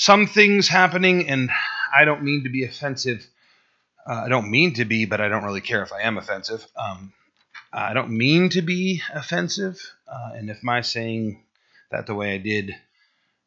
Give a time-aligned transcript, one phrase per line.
[0.00, 1.50] some things happening, and
[1.92, 3.26] I don't mean to be offensive.
[4.08, 6.64] Uh, I don't mean to be, but I don't really care if I am offensive.
[6.76, 7.12] Um,
[7.72, 9.76] I don't mean to be offensive,
[10.06, 11.42] uh, and if my saying
[11.90, 12.76] that the way I did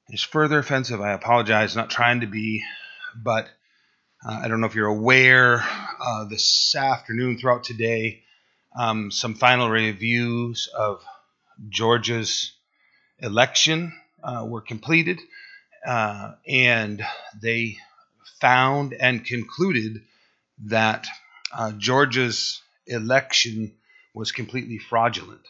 [0.09, 1.77] is further offensive, I apologize.
[1.77, 2.65] Not trying to be,
[3.15, 3.47] but
[4.27, 5.63] uh, I don't know if you're aware.
[6.01, 8.23] Uh, this afternoon, throughout today,
[8.77, 11.01] um, some final reviews of
[11.69, 12.51] Georgia's
[13.19, 15.21] election uh, were completed,
[15.85, 17.03] uh, and
[17.41, 17.77] they
[18.39, 20.01] found and concluded
[20.65, 21.07] that
[21.53, 23.73] uh, Georgia's election
[24.13, 25.41] was completely fraudulent.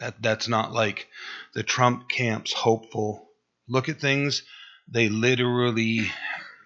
[0.00, 1.08] That that's not like
[1.54, 3.28] the Trump camp's hopeful
[3.68, 4.42] look at things.
[4.88, 6.10] They literally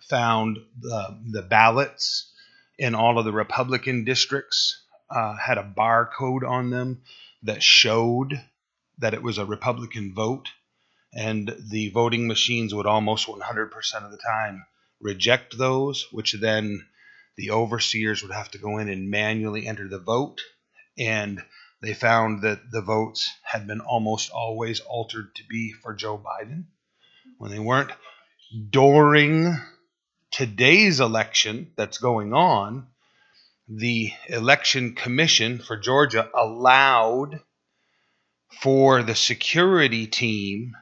[0.08, 2.32] found the, the ballots
[2.78, 7.02] in all of the Republican districts uh, had a barcode on them
[7.42, 8.40] that showed
[8.98, 10.48] that it was a Republican vote,
[11.14, 13.70] and the voting machines would almost 100%
[14.04, 14.64] of the time
[15.00, 16.86] reject those, which then
[17.36, 20.40] the overseers would have to go in and manually enter the vote.
[20.98, 21.42] And
[21.80, 26.64] they found that the votes had been almost always altered to be for Joe Biden
[27.38, 27.92] when they weren't.
[28.70, 29.56] During
[30.30, 32.88] today's election that's going on,
[33.68, 37.40] the election commission for Georgia allowed
[38.60, 40.74] for the security team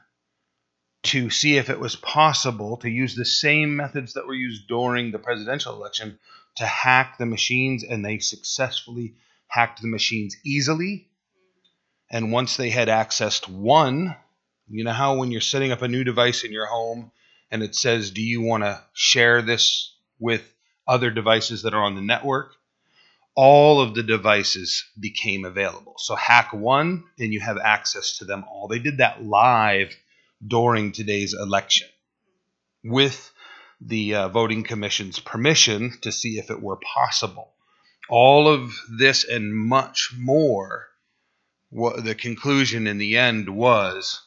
[1.07, 5.11] to see if it was possible to use the same methods that were used during
[5.11, 6.19] the presidential election
[6.55, 9.15] to hack the machines, and they successfully
[9.47, 11.07] hacked the machines easily.
[12.09, 14.15] And once they had accessed one,
[14.69, 17.11] you know how when you're setting up a new device in your home
[17.51, 20.53] and it says, Do you want to share this with
[20.87, 22.53] other devices that are on the network?
[23.35, 25.95] All of the devices became available.
[25.97, 28.67] So hack one and you have access to them all.
[28.67, 29.95] They did that live
[30.45, 31.87] during today's election
[32.83, 33.31] with
[33.81, 37.53] the uh, voting commission's permission to see if it were possible.
[38.09, 40.87] All of this and much more,
[41.69, 44.21] what the conclusion in the end was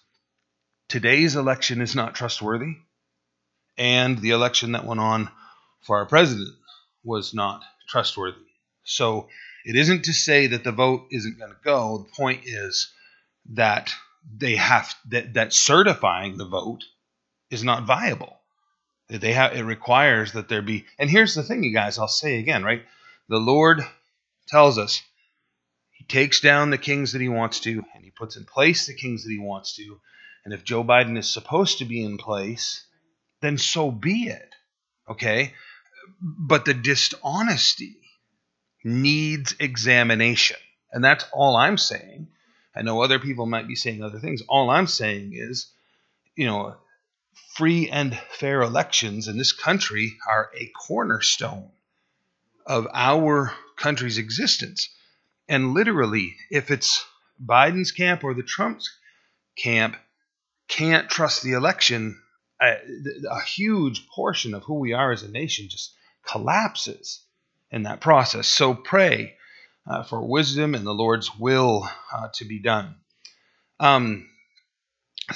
[0.89, 2.77] today's election is not trustworthy,
[3.79, 5.31] and the election that went on
[5.83, 6.55] for our president
[7.03, 8.37] was not trustworthy.
[8.85, 9.29] So
[9.65, 11.99] it isn't to say that the vote isn't going to go.
[11.99, 12.93] The point is
[13.51, 13.93] that
[14.37, 16.85] they have that, that certifying the vote
[17.51, 18.37] is not viable.
[19.09, 20.87] They have it requires that there be.
[20.99, 21.99] And here's the thing, you guys.
[21.99, 22.83] I'll say again, right?
[23.29, 23.85] The Lord
[24.47, 25.03] tells us
[25.93, 28.95] He takes down the kings that He wants to, and He puts in place the
[28.95, 30.01] kings that He wants to.
[30.45, 32.87] And if Joe Biden is supposed to be in place,
[33.41, 34.55] then so be it.
[35.09, 35.55] Okay?
[36.21, 37.97] But the dishonesty
[38.85, 40.57] needs examination.
[40.93, 42.29] And that's all I'm saying.
[42.75, 44.43] I know other people might be saying other things.
[44.49, 45.73] All I'm saying is,
[46.37, 46.77] you know,
[47.55, 51.71] free and fair elections in this country are a cornerstone
[52.67, 54.89] of our country's existence.
[55.49, 57.05] And literally, if it's
[57.45, 58.89] Biden's camp or the Trump's
[59.57, 59.97] camp
[60.69, 62.21] can't trust the election,
[62.61, 62.77] a,
[63.29, 65.95] a huge portion of who we are as a nation just
[66.25, 67.25] collapses
[67.71, 68.47] in that process.
[68.47, 69.35] So pray
[69.91, 72.95] uh, for wisdom and the Lord's will uh, to be done.
[73.81, 74.29] Um,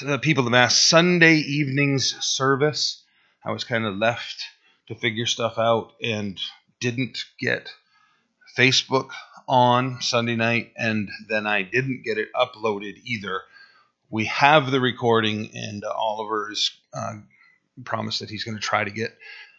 [0.00, 3.02] the people have asked Sunday evening's service.
[3.44, 4.44] I was kind of left
[4.88, 6.40] to figure stuff out and
[6.78, 7.68] didn't get
[8.56, 9.10] Facebook
[9.48, 13.42] on Sunday night, and then I didn't get it uploaded either.
[14.08, 17.14] We have the recording, and Oliver's uh,
[17.84, 19.16] promised that he's going to try to get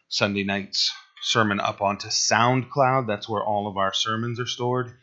[0.07, 0.93] Sunday night's
[1.25, 3.07] sermon up onto SoundCloud.
[3.07, 4.93] That's where all of our sermons are stored.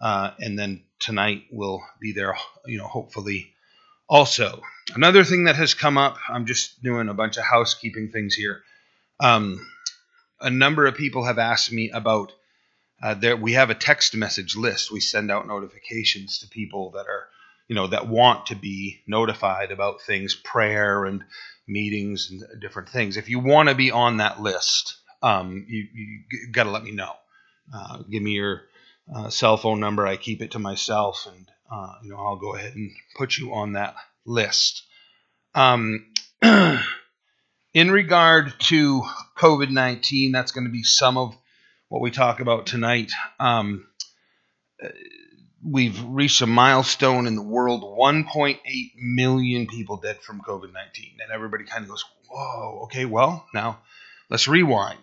[0.00, 3.52] Uh, and then tonight will be there, you know, hopefully
[4.08, 4.62] also.
[4.94, 8.62] Another thing that has come up, I'm just doing a bunch of housekeeping things here.
[9.20, 9.66] Um,
[10.40, 12.32] a number of people have asked me about
[13.02, 13.36] uh, there.
[13.36, 14.90] We have a text message list.
[14.90, 17.26] We send out notifications to people that are,
[17.68, 21.22] you know, that want to be notified about things, prayer and
[21.68, 23.18] meetings and different things.
[23.18, 26.92] If you want to be on that list, um, you, you got to let me
[26.92, 27.12] know.
[27.74, 28.62] Uh, give me your
[29.12, 30.06] uh, cell phone number.
[30.06, 33.52] I keep it to myself, and uh, you know I'll go ahead and put you
[33.54, 34.84] on that list.
[35.54, 36.06] Um,
[36.42, 39.02] in regard to
[39.36, 41.34] COVID nineteen, that's going to be some of
[41.88, 43.10] what we talk about tonight.
[43.40, 43.88] Um,
[45.64, 48.58] we've reached a milestone in the world 1.8
[48.96, 51.16] million people dead from COVID 19.
[51.20, 53.80] And everybody kind of goes, whoa, okay, well, now
[54.30, 54.98] let's rewind,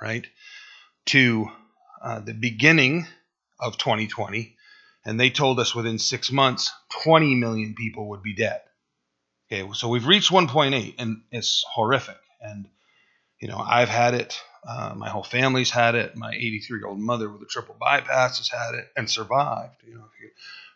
[0.00, 0.26] right,
[1.06, 1.50] to
[2.02, 3.06] uh, the beginning
[3.58, 4.56] of 2020.
[5.04, 6.70] And they told us within six months,
[7.04, 8.60] 20 million people would be dead.
[9.50, 12.18] Okay, so we've reached 1.8, and it's horrific.
[12.40, 12.68] And
[13.40, 14.38] you know, I've had it.
[14.66, 16.14] Uh, my whole family's had it.
[16.14, 19.82] My 83 year old mother with a triple bypass has had it and survived.
[19.86, 20.04] You know,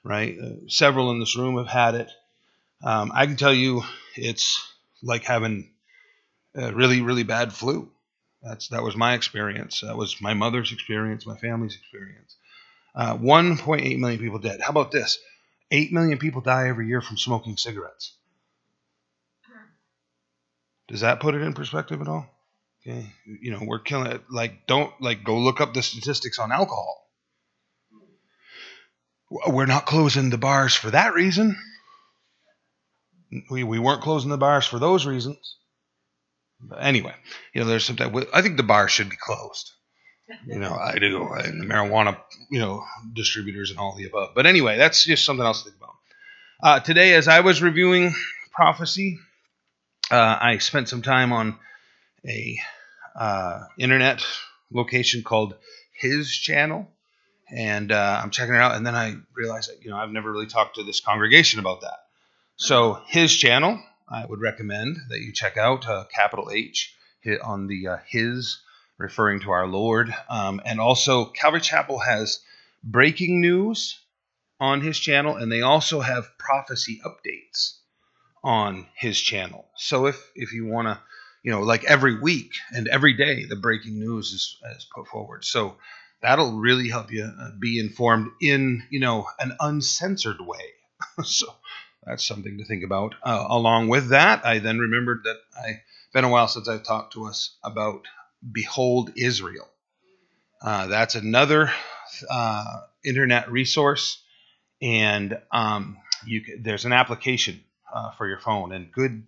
[0.03, 0.37] right?
[0.39, 2.11] Uh, several in this room have had it.
[2.83, 3.83] Um, I can tell you,
[4.17, 4.67] it's
[5.03, 5.71] like having
[6.55, 7.91] really, really bad flu.
[8.43, 9.81] That's that was my experience.
[9.81, 12.37] That was my mother's experience, my family's experience.
[12.95, 14.61] Uh, 1.8 million people dead.
[14.61, 15.19] How about this?
[15.71, 18.15] 8 million people die every year from smoking cigarettes.
[20.89, 22.27] Does that put it in perspective at all?
[22.87, 24.23] Okay, you know we're killing it.
[24.31, 27.09] Like, don't like go look up the statistics on alcohol.
[29.49, 31.57] We're not closing the bars for that reason.
[33.51, 35.57] We we weren't closing the bars for those reasons.
[36.69, 37.15] But anyway,
[37.53, 38.25] you know, there's something.
[38.33, 39.73] I think the bar should be closed.
[40.47, 42.19] You know, I do, and the marijuana,
[42.51, 42.83] you know,
[43.13, 44.31] distributors and all the above.
[44.35, 45.95] But anyway, that's just something else to think about.
[46.63, 48.15] Uh, today, as I was reviewing
[48.51, 49.19] prophecy,
[50.11, 51.59] uh, I spent some time on
[52.27, 52.59] a
[53.15, 54.25] uh, internet
[54.73, 55.57] location called
[55.93, 56.89] His Channel,
[57.55, 58.77] and uh, I'm checking it out.
[58.77, 61.83] And then I realized that you know I've never really talked to this congregation about
[61.83, 61.99] that.
[62.57, 63.79] So His Channel,
[64.09, 65.87] I would recommend that you check out.
[65.87, 68.61] Uh, capital H hit on the uh, His,
[68.99, 72.41] referring to our Lord, um, and also Calvary Chapel has
[72.83, 73.99] breaking news
[74.61, 77.79] on his channel, and they also have prophecy updates
[78.43, 79.69] on his channel.
[79.77, 81.01] So if if you want to,
[81.43, 85.45] you know, like every week and every day, the breaking news is, is put forward.
[85.45, 85.77] So
[86.23, 90.73] that'll really help you uh, be informed in you know an uncensored way.
[91.25, 91.47] so
[92.07, 93.15] that's something to think about.
[93.23, 95.81] Uh, along with that, I then remembered that I've
[96.13, 98.03] been a while since I've talked to us about
[98.53, 99.69] Behold Israel.
[100.63, 101.71] Uh, that's another
[102.31, 104.23] uh, internet resource,
[104.81, 107.63] and um, can, there's an application
[107.93, 109.27] uh, for your phone and good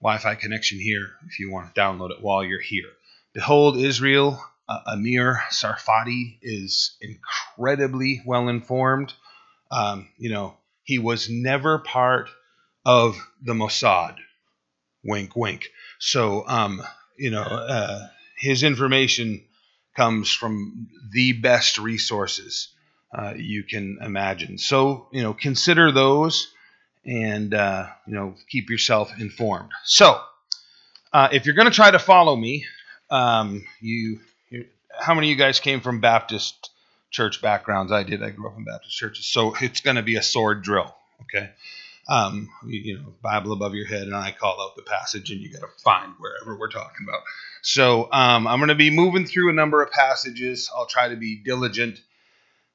[0.00, 2.88] Wi-Fi connection here if you want to download it while you're here.
[3.32, 4.42] Behold Israel.
[4.68, 9.14] Uh, Amir Tsarfati is incredibly well informed.
[9.70, 12.30] Um, you know, he was never part
[12.86, 14.16] of the Mossad.
[15.04, 15.68] Wink, wink.
[15.98, 16.82] So, um,
[17.18, 18.06] you know, uh,
[18.38, 19.44] his information
[19.94, 22.68] comes from the best resources
[23.12, 24.56] uh, you can imagine.
[24.56, 26.50] So, you know, consider those
[27.04, 29.72] and uh, you know keep yourself informed.
[29.84, 30.18] So,
[31.12, 32.64] uh, if you're going to try to follow me,
[33.10, 34.20] um, you,
[34.98, 36.70] how many of you guys came from Baptist
[37.10, 37.92] church backgrounds?
[37.92, 38.22] I did.
[38.22, 40.94] I grew up in Baptist churches, so it's going to be a sword drill.
[41.22, 41.50] Okay.
[42.08, 45.40] Um, you, you, know, Bible above your head, and I call out the passage, and
[45.40, 47.20] you got to find wherever we're talking about.
[47.60, 50.70] So um, I'm going to be moving through a number of passages.
[50.74, 52.00] I'll try to be diligent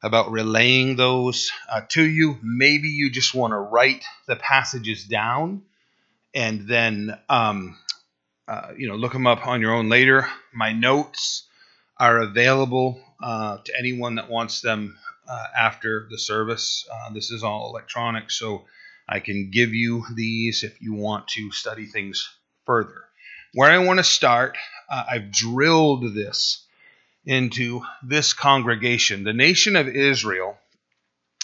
[0.04, 2.38] about relaying those uh, to you.
[2.44, 5.64] Maybe you just want to write the passages down
[6.34, 7.78] and then um,
[8.48, 10.28] uh, you know look them up on your own later.
[10.54, 11.44] My notes
[11.98, 14.98] are available uh, to anyone that wants them
[15.30, 16.86] uh, after the service.
[16.92, 18.66] Uh, this is all electronic, so
[19.08, 22.30] I can give you these if you want to study things
[22.66, 23.06] further.
[23.54, 24.58] Where I want to start,
[24.90, 26.66] uh, I've drilled this
[27.25, 29.24] into this congregation.
[29.24, 30.58] The nation of Israel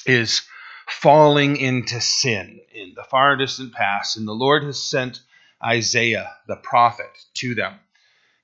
[0.06, 0.42] is
[0.86, 5.22] falling into sin in the far distant past, and the Lord has sent
[5.64, 7.80] Isaiah the prophet to them.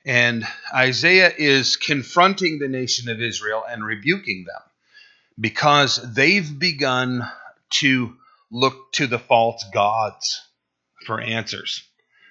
[0.05, 4.61] And Isaiah is confronting the nation of Israel and rebuking them
[5.39, 7.27] because they've begun
[7.81, 8.15] to
[8.51, 10.41] look to the false gods
[11.05, 11.83] for answers.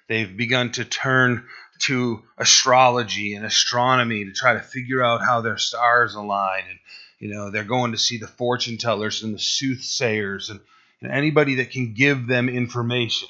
[0.09, 1.47] They've begun to turn
[1.81, 6.79] to astrology and astronomy to try to figure out how their stars align and
[7.19, 10.61] you know they're going to see the fortune tellers and the soothsayers and,
[11.03, 13.29] and anybody that can give them information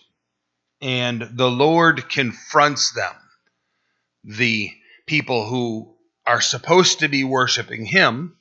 [0.83, 3.15] and the lord confronts them
[4.25, 4.71] the
[5.07, 5.95] people who
[6.27, 8.37] are supposed to be worshiping him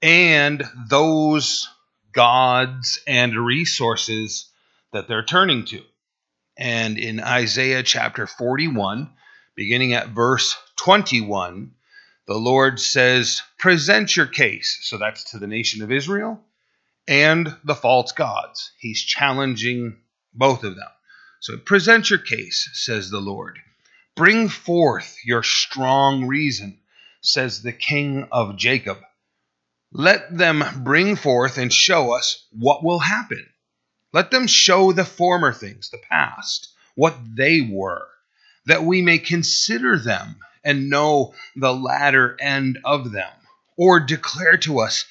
[0.00, 1.68] and those
[2.12, 4.50] gods and resources
[4.92, 5.82] that they're turning to
[6.56, 9.10] and in Isaiah chapter 41,
[9.56, 11.72] beginning at verse 21,
[12.26, 14.78] the Lord says, Present your case.
[14.82, 16.40] So that's to the nation of Israel
[17.08, 18.72] and the false gods.
[18.78, 19.96] He's challenging
[20.34, 20.88] both of them.
[21.40, 23.58] So present your case, says the Lord.
[24.14, 26.78] Bring forth your strong reason,
[27.22, 28.98] says the King of Jacob.
[29.90, 33.46] Let them bring forth and show us what will happen.
[34.12, 38.06] Let them show the former things, the past, what they were,
[38.66, 43.32] that we may consider them and know the latter end of them,
[43.78, 45.06] or declare to us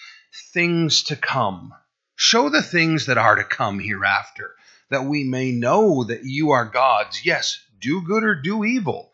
[0.53, 1.73] things to come.
[2.15, 4.55] Show the things that are to come hereafter,
[4.89, 7.25] that we may know that you are gods.
[7.25, 9.11] Yes, do good or do evil,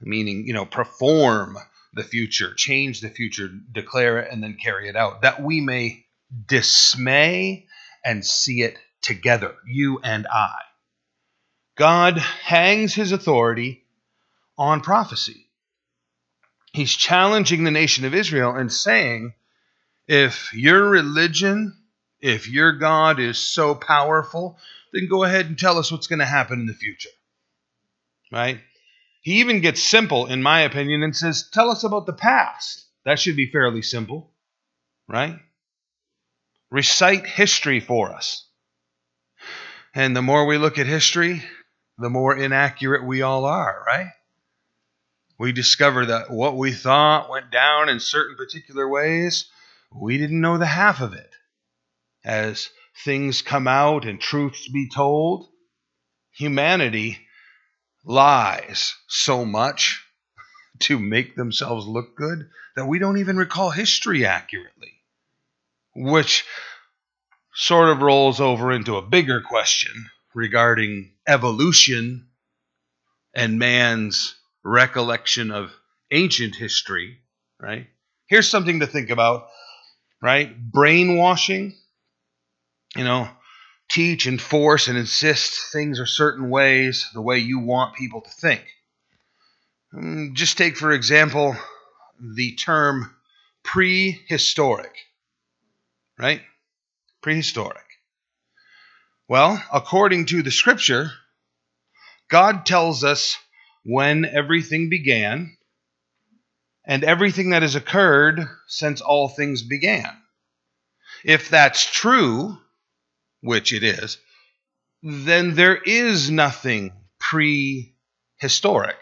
[0.00, 1.58] meaning, you know, perform
[1.92, 6.04] the future, change the future, declare it, and then carry it out, that we may
[6.46, 7.66] dismay
[8.04, 10.56] and see it together, you and I.
[11.76, 13.84] God hangs his authority
[14.56, 15.46] on prophecy.
[16.72, 19.34] He's challenging the nation of Israel and saying,
[20.06, 21.76] if your religion,
[22.20, 24.58] if your God is so powerful,
[24.92, 27.10] then go ahead and tell us what's going to happen in the future.
[28.34, 28.60] Right?
[29.20, 32.84] He even gets simple, in my opinion, and says, Tell us about the past.
[33.04, 34.32] That should be fairly simple.
[35.08, 35.38] Right?
[36.68, 38.44] Recite history for us.
[39.94, 41.44] And the more we look at history,
[41.98, 44.10] the more inaccurate we all are, right?
[45.38, 49.46] We discover that what we thought went down in certain particular ways,
[49.94, 51.30] we didn't know the half of it.
[52.24, 52.68] As
[53.04, 55.46] things come out and truths be told,
[56.32, 57.20] humanity
[58.04, 60.04] lies so much
[60.80, 64.92] to make themselves look good that we don't even recall history accurately,
[65.94, 66.44] which
[67.54, 69.92] sort of rolls over into a bigger question
[70.34, 72.26] regarding evolution
[73.34, 74.34] and man's
[74.64, 75.70] recollection of
[76.10, 77.18] ancient history,
[77.60, 77.86] right?
[78.26, 79.46] Here's something to think about,
[80.20, 80.54] right?
[80.58, 81.74] Brainwashing,
[82.96, 83.28] you know,
[83.94, 88.30] teach and force and insist things are certain ways, the way you want people to
[88.30, 88.66] think.
[89.94, 91.56] Mm, just take, for example,
[92.20, 93.14] the term
[93.62, 94.92] prehistoric,
[96.18, 96.42] right?
[97.22, 97.84] Prehistoric.
[99.28, 101.12] Well, according to the scripture,
[102.28, 103.36] God tells us
[103.84, 105.56] when everything began
[106.84, 110.10] and everything that has occurred since all things began.
[111.24, 112.58] If that's true,
[113.44, 114.18] which it is,
[115.02, 118.96] then there is nothing prehistoric.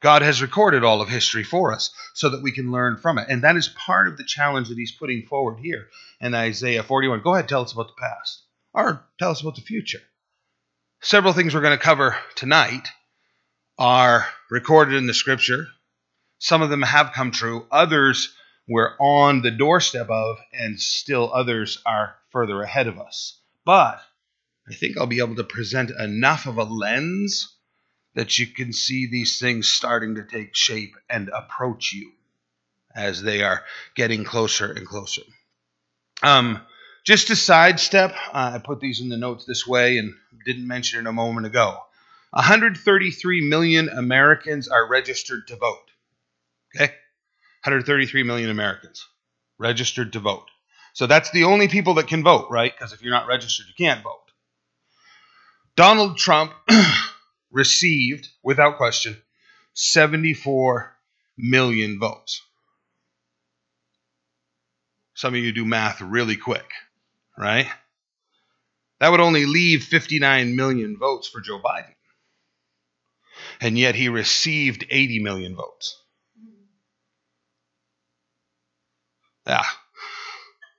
[0.00, 3.28] God has recorded all of history for us so that we can learn from it.
[3.28, 5.86] And that is part of the challenge that he's putting forward here
[6.20, 7.22] in Isaiah 41.
[7.22, 8.42] Go ahead, tell us about the past,
[8.74, 10.00] or tell us about the future.
[11.02, 12.88] Several things we're going to cover tonight
[13.78, 15.68] are recorded in the scripture.
[16.38, 18.34] Some of them have come true, others
[18.68, 23.38] we're on the doorstep of, and still others are further ahead of us.
[23.64, 24.00] But
[24.68, 27.54] I think I'll be able to present enough of a lens
[28.14, 32.12] that you can see these things starting to take shape and approach you
[32.94, 33.62] as they are
[33.94, 35.22] getting closer and closer.
[36.22, 36.60] Um,
[37.04, 40.14] just to sidestep, uh, I put these in the notes this way and
[40.44, 41.78] didn't mention it a moment ago.
[42.30, 45.90] 133 million Americans are registered to vote.
[46.76, 46.94] Okay?
[47.64, 49.06] 133 million Americans
[49.58, 50.48] registered to vote.
[50.94, 52.72] So that's the only people that can vote, right?
[52.76, 54.18] Because if you're not registered, you can't vote.
[55.76, 56.52] Donald Trump
[57.50, 59.16] received, without question,
[59.74, 60.94] 74
[61.38, 62.42] million votes.
[65.14, 66.68] Some of you do math really quick,
[67.38, 67.68] right?
[68.98, 71.94] That would only leave 59 million votes for Joe Biden.
[73.60, 76.01] And yet he received 80 million votes.
[79.46, 79.64] Yeah.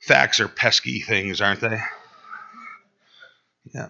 [0.01, 1.79] Facts are pesky things, aren't they?
[3.73, 3.87] Yeah.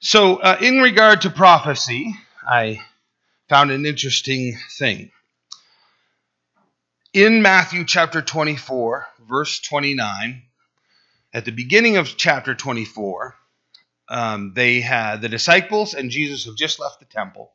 [0.00, 2.14] So, uh, in regard to prophecy,
[2.46, 2.80] I
[3.48, 5.10] found an interesting thing.
[7.12, 10.42] In Matthew chapter 24, verse 29,
[11.32, 13.34] at the beginning of chapter 24,
[14.08, 17.52] um, they had the disciples and Jesus have just left the temple,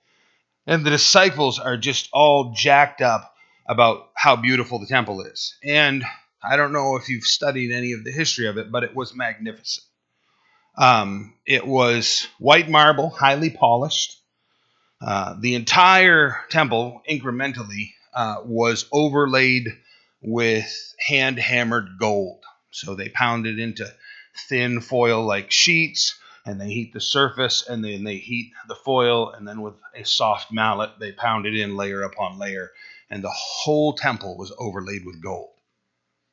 [0.67, 3.32] and the disciples are just all jacked up
[3.67, 5.55] about how beautiful the temple is.
[5.63, 6.03] And
[6.43, 9.15] I don't know if you've studied any of the history of it, but it was
[9.15, 9.85] magnificent.
[10.77, 14.19] Um, it was white marble, highly polished.
[15.01, 19.67] Uh, the entire temple, incrementally, uh, was overlaid
[20.21, 22.43] with hand hammered gold.
[22.71, 23.85] So they pounded into
[24.47, 29.29] thin foil like sheets and they heat the surface and then they heat the foil
[29.31, 32.71] and then with a soft mallet they pound it in layer upon layer
[33.13, 35.51] and the whole temple was overlaid with gold.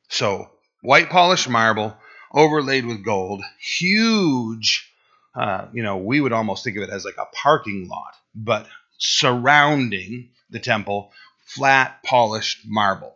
[0.09, 0.49] So
[0.81, 1.95] white polished marble
[2.33, 4.91] overlaid with gold, huge.
[5.35, 8.67] Uh, you know, we would almost think of it as like a parking lot, but
[8.97, 11.11] surrounding the temple,
[11.45, 13.15] flat polished marble.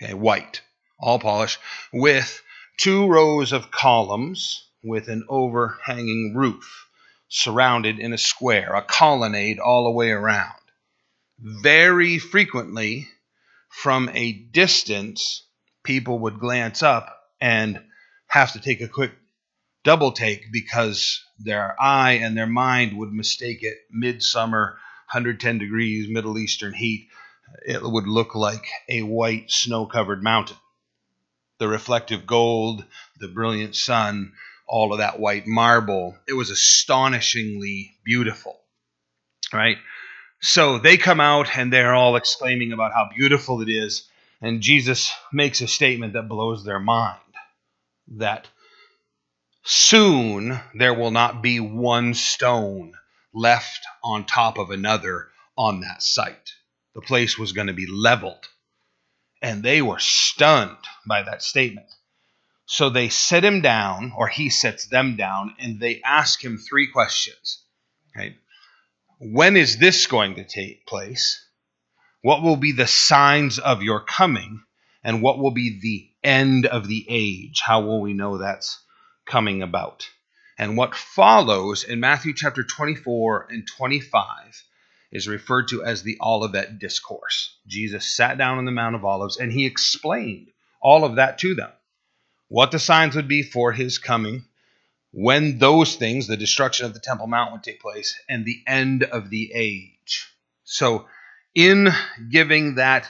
[0.00, 0.62] Okay, white,
[1.00, 1.58] all polished,
[1.92, 2.42] with
[2.76, 6.86] two rows of columns with an overhanging roof
[7.28, 10.61] surrounded in a square, a colonnade all the way around.
[11.44, 13.08] Very frequently,
[13.68, 15.44] from a distance,
[15.82, 17.82] people would glance up and
[18.28, 19.10] have to take a quick
[19.82, 24.78] double take because their eye and their mind would mistake it midsummer,
[25.10, 27.08] 110 degrees, Middle Eastern heat.
[27.66, 30.58] It would look like a white snow covered mountain.
[31.58, 32.84] The reflective gold,
[33.18, 34.32] the brilliant sun,
[34.68, 36.16] all of that white marble.
[36.28, 38.60] It was astonishingly beautiful,
[39.52, 39.78] right?
[40.42, 44.08] So they come out and they're all exclaiming about how beautiful it is.
[44.40, 47.20] And Jesus makes a statement that blows their mind
[48.08, 48.48] that
[49.62, 52.92] soon there will not be one stone
[53.32, 56.52] left on top of another on that site.
[56.96, 58.48] The place was going to be leveled.
[59.40, 61.86] And they were stunned by that statement.
[62.66, 66.88] So they sit him down, or he sits them down, and they ask him three
[66.88, 67.62] questions.
[68.16, 68.36] Okay.
[69.24, 71.48] When is this going to take place?
[72.22, 74.64] What will be the signs of your coming?
[75.04, 77.60] And what will be the end of the age?
[77.64, 78.84] How will we know that's
[79.24, 80.08] coming about?
[80.58, 84.24] And what follows in Matthew chapter 24 and 25
[85.12, 87.56] is referred to as the Olivet Discourse.
[87.68, 90.48] Jesus sat down on the Mount of Olives and he explained
[90.80, 91.70] all of that to them.
[92.48, 94.46] What the signs would be for his coming,
[95.12, 99.04] when those things, the destruction of the Temple Mount, would take place, and the end
[99.04, 100.28] of the age.
[100.64, 101.06] So,
[101.54, 101.88] in
[102.30, 103.08] giving that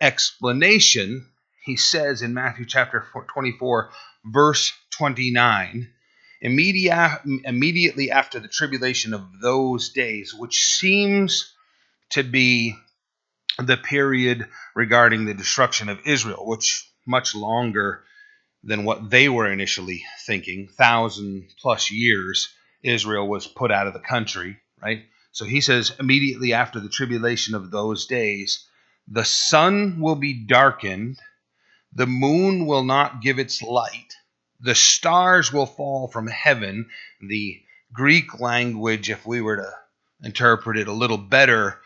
[0.00, 1.28] explanation,
[1.64, 3.90] he says in Matthew chapter 24,
[4.24, 5.90] verse 29,
[6.40, 11.54] immediately after the tribulation of those days, which seems
[12.10, 12.74] to be
[13.58, 18.02] the period regarding the destruction of Israel, which much longer
[18.64, 20.68] than what they were initially thinking.
[20.68, 25.04] Thousand plus years Israel was put out of the country, right?
[25.32, 28.66] So he says, immediately after the tribulation of those days,
[29.08, 31.18] the sun will be darkened,
[31.92, 34.14] the moon will not give its light,
[34.60, 36.88] the stars will fall from heaven.
[37.20, 37.60] The
[37.92, 39.72] Greek language, if we were to
[40.22, 41.80] interpret it a little better,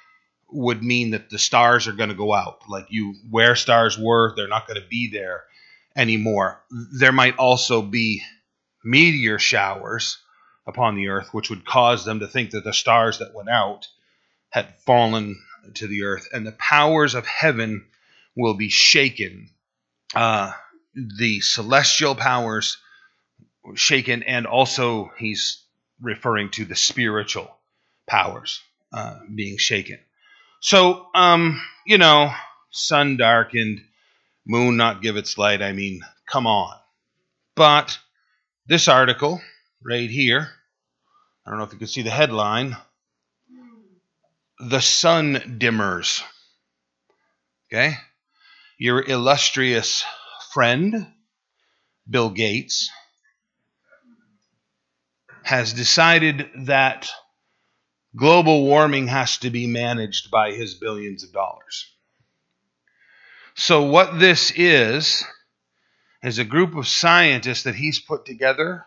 [0.51, 2.61] would mean that the stars are going to go out.
[2.69, 5.45] Like you, where stars were, they're not going to be there
[5.97, 6.61] anymore.
[6.71, 8.23] There might also be
[8.85, 10.19] meteor showers
[10.67, 13.89] upon the earth, which would cause them to think that the stars that went out
[14.51, 15.37] had fallen
[15.75, 17.87] to the earth, and the powers of heaven
[18.37, 19.51] will be shaken.
[20.15, 20.53] Uh,
[21.19, 22.79] the celestial powers
[23.75, 25.63] shaken, and also he's
[26.01, 27.51] referring to the spiritual
[28.07, 29.99] powers uh, being shaken.
[30.61, 32.33] So, um, you know,
[32.71, 33.83] sun darkened,
[34.47, 35.61] moon not give its light.
[35.61, 36.75] I mean, come on.
[37.55, 37.99] But
[38.67, 39.41] this article
[39.85, 40.49] right here,
[41.45, 42.77] I don't know if you can see the headline
[44.59, 46.23] The Sun Dimmers.
[47.69, 47.95] Okay?
[48.79, 50.05] Your illustrious
[50.53, 51.07] friend,
[52.09, 52.91] Bill Gates,
[55.43, 57.09] has decided that
[58.15, 61.96] global warming has to be managed by his billions of dollars.
[63.59, 65.25] So, what this is,
[66.23, 68.85] is a group of scientists that he's put together,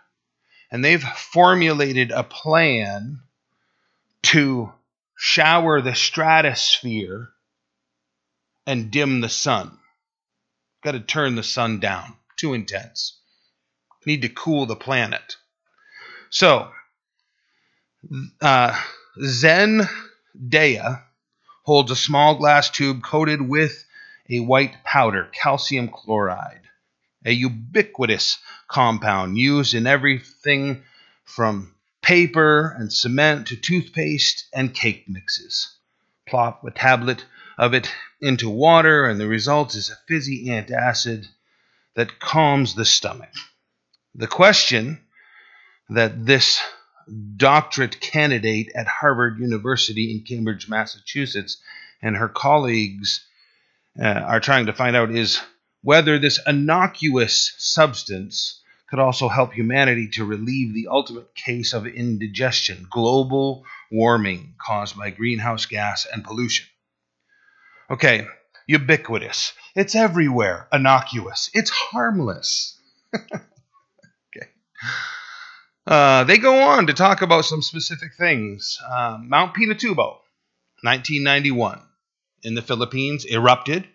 [0.72, 3.22] and they've formulated a plan
[4.22, 4.72] to
[5.18, 7.30] shower the stratosphere
[8.68, 9.76] and dim the sun.
[10.84, 12.16] Got to turn the sun down.
[12.38, 13.20] Too intense.
[14.06, 15.38] Need to cool the planet.
[16.30, 16.70] So,
[18.40, 18.80] uh,
[19.20, 19.90] Zhen
[20.48, 21.02] Dai
[21.64, 23.86] holds a small glass tube coated with
[24.30, 26.62] a white powder, calcium chloride,
[27.26, 28.38] a ubiquitous
[28.68, 30.84] compound used in everything
[31.26, 35.76] from paper and cement to toothpaste and cake mixes.
[36.28, 37.26] Plop a tablet
[37.58, 41.28] of it into water, and the result is a fizzy antacid
[41.96, 43.34] that calms the stomach.
[44.16, 45.02] The question
[45.90, 46.62] that this
[47.36, 51.58] doctorate candidate at Harvard University in Cambridge, Massachusetts,
[52.02, 53.26] and her colleagues
[54.02, 55.42] uh, are trying to find out is
[55.82, 62.88] whether this innocuous substance could also help humanity to relieve the ultimate case of indigestion,
[62.90, 66.66] global warming caused by greenhouse gas and pollution.
[67.92, 68.28] Okay,
[68.68, 69.54] ubiquitous.
[69.76, 70.68] It's everywhere.
[70.74, 71.50] Innocuous.
[71.54, 72.80] It's harmless.
[73.16, 74.50] okay.
[75.86, 78.80] Uh, they go on to talk about some specific things.
[78.88, 80.18] Uh, Mount Pinatubo,
[80.84, 81.82] 1991
[82.44, 83.88] in the Philippines erupted.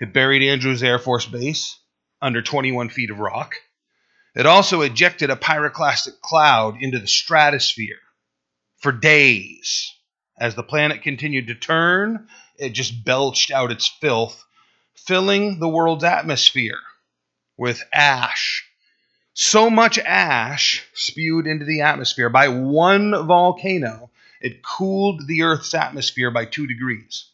[0.00, 1.78] It buried Andrews Air Force Base
[2.20, 3.54] under 21 feet of rock.
[4.34, 8.00] It also ejected a pyroclastic cloud into the stratosphere
[8.78, 9.92] for days.
[10.38, 14.44] As the planet continued to turn, it just belched out its filth,
[14.94, 16.80] filling the world's atmosphere
[17.56, 18.64] with ash,
[19.32, 26.30] So much ash spewed into the atmosphere by one volcano, it cooled the Earth's atmosphere
[26.30, 27.30] by two degrees.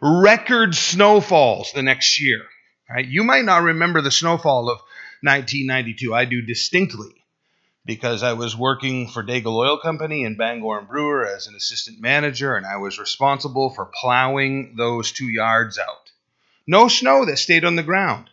[0.00, 2.42] Record snowfalls the next year.
[2.88, 3.06] Right?
[3.06, 4.78] You might not remember the snowfall of
[5.22, 6.14] 1992.
[6.14, 7.14] I do distinctly
[7.84, 12.00] because I was working for Daigle Oil Company in Bangor and Brewer as an assistant
[12.00, 16.10] manager, and I was responsible for plowing those two yards out.
[16.66, 18.30] No snow that stayed on the ground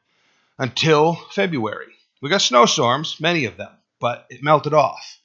[0.57, 1.93] until February.
[2.21, 5.19] We got snowstorms, many of them, but it melted off.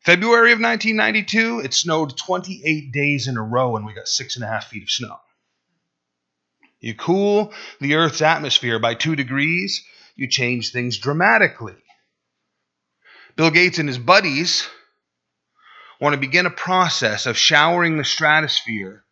[0.00, 4.44] February of 1992, it snowed 28 days in a row, and we got six and
[4.44, 5.16] a half feet of snow.
[6.80, 9.84] You cool the Earth's atmosphere by two degrees,
[10.16, 11.76] you change things dramatically.
[13.36, 14.66] Bill Gates and his buddies
[16.00, 19.04] want to begin a process of showering the stratosphere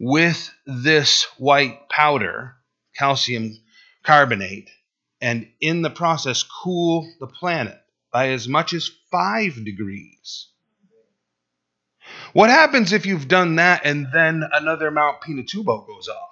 [0.00, 2.56] with this white powder,
[2.98, 3.56] calcium
[4.02, 4.68] carbonate,
[5.20, 7.81] and in the process cool the planet
[8.12, 10.48] by as much as five degrees.
[12.32, 16.28] What happens if you've done that and then another Mount Pinatubo goes off?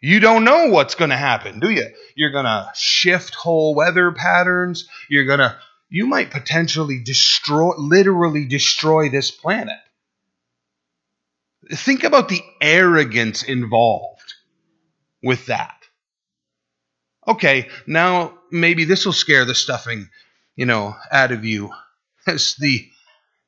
[0.00, 1.88] You don't know what's going to happen, do you?
[2.14, 4.88] You're going to shift whole weather patterns.
[5.10, 5.56] You're going to,
[5.88, 9.78] you might potentially destroy, literally destroy this planet.
[11.70, 14.34] Think about the arrogance involved
[15.20, 15.82] with that.
[17.26, 20.08] Okay, now maybe this will scare the stuffing,
[20.56, 21.70] you know, out of you.
[22.26, 22.86] As the,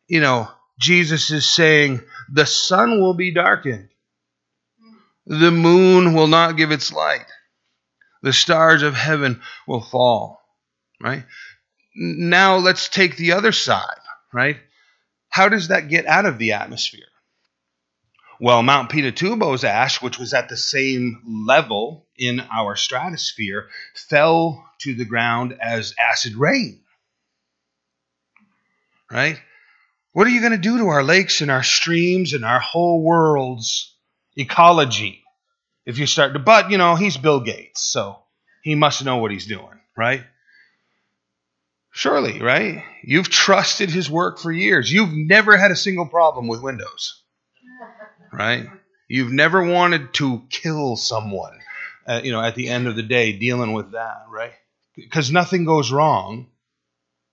[0.09, 2.01] you know, Jesus is saying,
[2.33, 3.91] the sun will be darkened
[5.31, 7.27] the moon will not give its light.
[8.23, 10.41] The stars of heaven will fall.
[11.01, 11.25] Right?
[11.95, 14.01] Now let's take the other side,
[14.33, 14.57] right?
[15.29, 17.07] How does that get out of the atmosphere?
[18.41, 24.95] Well, Mount Pinatubo's ash, which was at the same level in our stratosphere, fell to
[24.95, 26.81] the ground as acid rain.
[29.11, 29.41] Right?
[30.13, 33.03] What are you going to do to our lakes and our streams and our whole
[33.03, 33.95] world's
[34.37, 35.21] ecology?
[35.87, 38.19] if you start to, but you know, he's Bill Gates, so
[38.63, 40.23] he must know what he's doing, right?
[41.91, 42.85] Surely, right?
[43.03, 44.93] You've trusted his work for years.
[44.93, 47.20] You've never had a single problem with Windows,
[48.33, 48.69] right?
[49.09, 51.59] You've never wanted to kill someone,
[52.07, 54.53] uh, you know, at the end of the day, dealing with that, right?
[54.95, 56.47] Because nothing goes wrong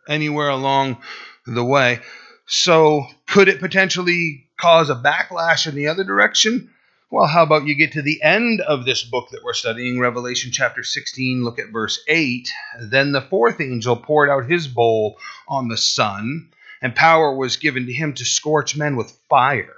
[0.08, 0.98] anywhere along
[1.46, 2.00] the way.
[2.46, 6.72] So, could it potentially cause a backlash in the other direction?
[7.10, 10.52] Well, how about you get to the end of this book that we're studying, Revelation
[10.52, 12.50] chapter 16, look at verse 8.
[12.82, 16.50] Then the fourth angel poured out his bowl on the sun,
[16.82, 19.77] and power was given to him to scorch men with fire.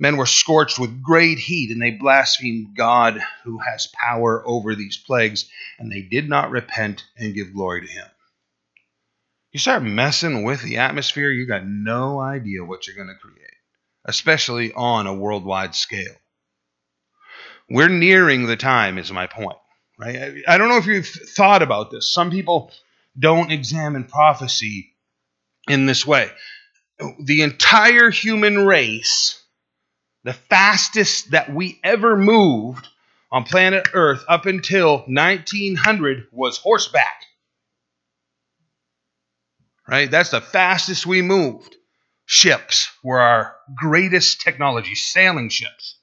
[0.00, 4.96] Men were scorched with great heat, and they blasphemed God who has power over these
[4.96, 8.06] plagues, and they did not repent and give glory to him.
[9.52, 13.50] You start messing with the atmosphere, you got no idea what you're going to create
[14.04, 16.14] especially on a worldwide scale.
[17.68, 19.58] We're nearing the time, is my point.
[19.98, 20.42] Right?
[20.48, 22.12] I don't know if you've thought about this.
[22.12, 22.72] Some people
[23.18, 24.94] don't examine prophecy
[25.68, 26.30] in this way.
[27.20, 29.39] The entire human race,
[30.24, 32.86] the fastest that we ever moved
[33.32, 37.24] on planet Earth up until 1900 was horseback.
[39.88, 40.10] Right?
[40.10, 41.76] That's the fastest we moved
[42.26, 45.96] ships were our greatest technology, sailing ships,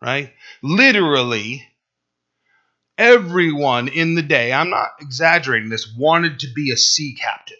[0.00, 0.32] right?
[0.62, 1.66] Literally,
[2.96, 7.58] everyone in the day, I'm not exaggerating this, wanted to be a sea captain.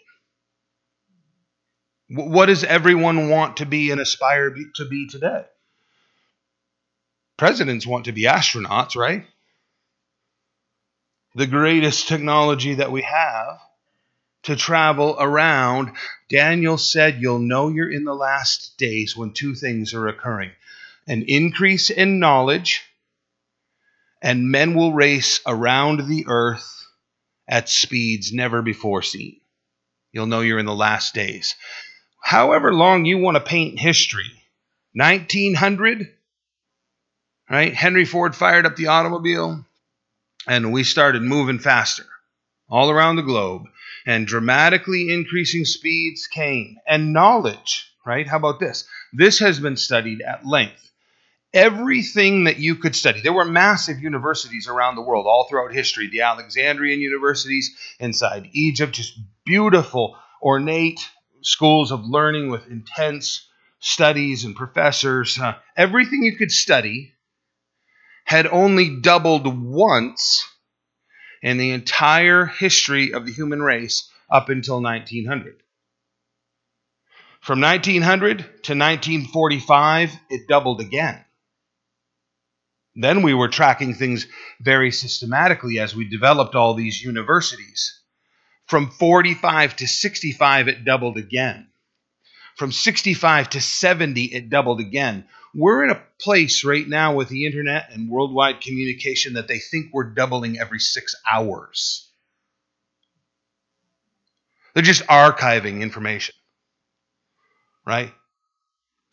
[2.09, 5.45] What does everyone want to be and aspire to be today?
[7.37, 9.25] Presidents want to be astronauts, right?
[11.35, 13.59] The greatest technology that we have
[14.43, 15.91] to travel around,
[16.29, 20.51] Daniel said, You'll know you're in the last days when two things are occurring
[21.07, 22.81] an increase in knowledge,
[24.21, 26.87] and men will race around the earth
[27.47, 29.39] at speeds never before seen.
[30.11, 31.55] You'll know you're in the last days.
[32.23, 34.31] However long you want to paint history,
[34.93, 36.14] 1900,
[37.49, 37.73] right?
[37.73, 39.65] Henry Ford fired up the automobile,
[40.47, 42.05] and we started moving faster
[42.69, 43.63] all around the globe
[44.05, 46.77] and dramatically increasing speeds came.
[46.87, 48.27] And knowledge, right?
[48.27, 48.87] How about this?
[49.13, 50.81] This has been studied at length.
[51.53, 53.21] Everything that you could study.
[53.21, 56.09] There were massive universities around the world, all throughout history.
[56.09, 60.99] The Alexandrian universities inside Egypt, just beautiful, ornate
[61.41, 63.47] schools of learning with intense
[63.79, 65.39] studies and professors.
[65.39, 67.13] Uh, everything you could study
[68.25, 70.45] had only doubled once
[71.41, 75.61] in the entire history of the human race up until 1900.
[77.39, 81.23] From 1900 to 1945, it doubled again.
[82.95, 84.25] Then we were tracking things
[84.59, 88.01] very systematically as we developed all these universities.
[88.65, 91.67] From 45 to 65, it doubled again.
[92.57, 95.27] From 65 to 70, it doubled again.
[95.55, 99.93] We're in a place right now with the internet and worldwide communication that they think
[99.93, 102.09] we're doubling every six hours.
[104.73, 106.35] They're just archiving information,
[107.87, 108.11] right?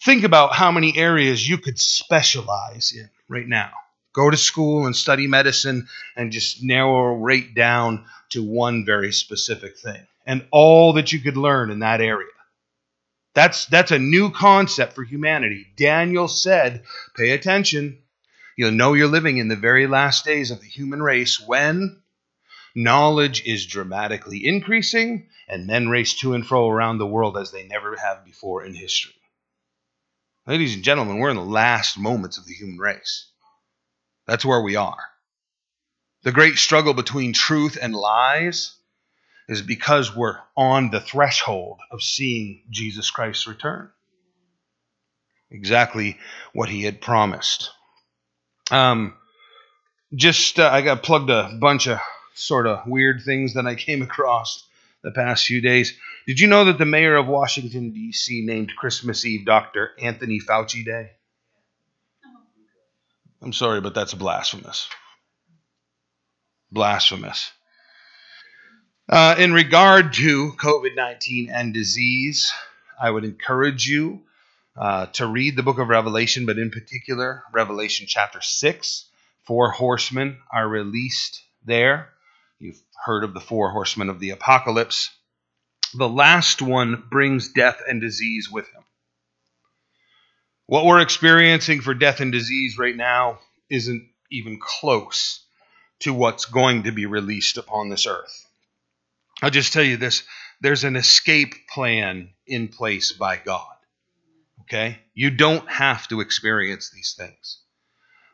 [0.05, 3.71] Think about how many areas you could specialize in right now.
[4.13, 9.79] Go to school and study medicine and just narrow right down to one very specific
[9.79, 12.27] thing and all that you could learn in that area.
[13.35, 15.73] That's that's a new concept for humanity.
[15.77, 16.85] Daniel said,
[17.17, 18.03] "Pay attention.
[18.57, 22.03] You'll know you're living in the very last days of the human race when
[22.75, 27.63] knowledge is dramatically increasing and men race to and fro around the world as they
[27.63, 29.15] never have before in history."
[30.47, 33.29] Ladies and gentlemen, we're in the last moments of the human race.
[34.27, 35.09] That's where we are.
[36.23, 38.77] The great struggle between truth and lies
[39.49, 43.91] is because we're on the threshold of seeing Jesus Christ's return.
[45.51, 46.19] Exactly
[46.53, 47.71] what he had promised.
[48.71, 49.15] Um,
[50.15, 51.99] just uh, I got plugged a bunch of
[52.35, 54.67] sort of weird things that I came across
[55.03, 55.95] the past few days.
[56.27, 58.45] Did you know that the mayor of Washington D.C.
[58.47, 59.91] named Christmas Eve Dr.
[60.01, 61.11] Anthony Fauci Day?
[63.43, 64.89] I'm sorry, but that's blasphemous.
[66.71, 67.51] Blasphemous.
[69.13, 72.51] Uh, in regard to COVID 19 and disease,
[72.99, 74.23] I would encourage you
[74.75, 79.05] uh, to read the book of Revelation, but in particular, Revelation chapter 6.
[79.43, 82.09] Four horsemen are released there.
[82.59, 85.11] You've heard of the four horsemen of the apocalypse.
[85.93, 88.83] The last one brings death and disease with him.
[90.65, 95.45] What we're experiencing for death and disease right now isn't even close
[95.99, 98.47] to what's going to be released upon this earth.
[99.43, 100.23] I'll just tell you this
[100.61, 103.67] there's an escape plan in place by God.
[104.63, 104.99] Okay?
[105.13, 107.59] You don't have to experience these things.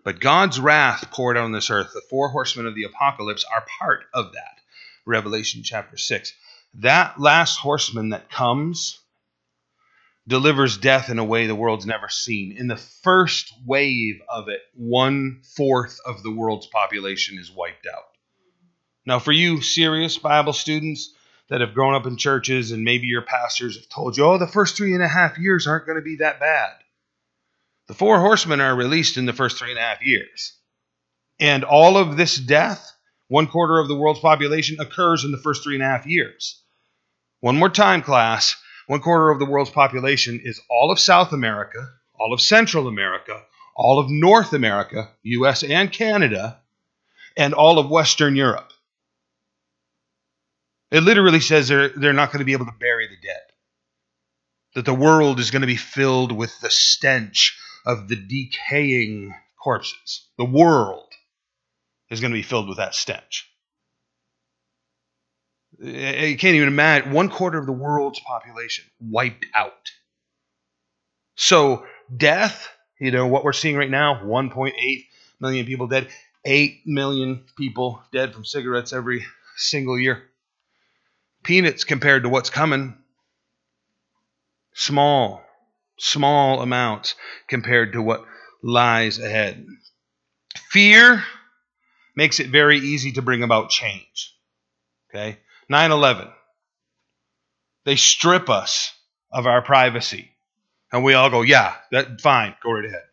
[0.04, 4.04] But God's wrath poured on this earth, the four horsemen of the apocalypse are part
[4.12, 4.60] of that.
[5.06, 6.32] Revelation chapter 6.
[6.74, 9.00] That last horseman that comes
[10.26, 12.52] delivers death in a way the world's never seen.
[12.52, 18.04] In the first wave of it, one fourth of the world's population is wiped out.
[19.08, 21.14] Now, for you serious Bible students
[21.48, 24.46] that have grown up in churches and maybe your pastors have told you, oh, the
[24.46, 26.72] first three and a half years aren't going to be that bad.
[27.86, 30.52] The four horsemen are released in the first three and a half years.
[31.40, 32.92] And all of this death,
[33.28, 36.60] one quarter of the world's population, occurs in the first three and a half years.
[37.40, 38.56] One more time, class.
[38.88, 43.42] One quarter of the world's population is all of South America, all of Central America,
[43.74, 46.60] all of North America, US and Canada,
[47.38, 48.70] and all of Western Europe.
[50.90, 53.42] It literally says they're, they're not going to be able to bury the dead.
[54.74, 60.26] That the world is going to be filled with the stench of the decaying corpses.
[60.38, 61.12] The world
[62.10, 63.50] is going to be filled with that stench.
[65.78, 69.92] You can't even imagine one quarter of the world's population wiped out.
[71.36, 74.72] So, death, you know, what we're seeing right now 1.8
[75.38, 76.08] million people dead,
[76.44, 79.24] 8 million people dead from cigarettes every
[79.56, 80.27] single year
[81.48, 82.94] peanuts compared to what's coming.
[84.74, 85.42] Small,
[85.98, 87.14] small amounts
[87.48, 88.22] compared to what
[88.62, 89.66] lies ahead.
[90.70, 91.24] Fear
[92.14, 94.36] makes it very easy to bring about change.
[95.08, 95.38] Okay?
[95.70, 96.28] 9 11.
[97.86, 98.92] They strip us
[99.32, 100.30] of our privacy.
[100.92, 103.04] And we all go, yeah, that fine, go right ahead.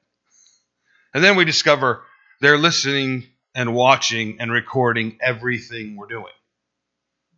[1.14, 2.04] And then we discover
[2.42, 6.34] they're listening and watching and recording everything we're doing.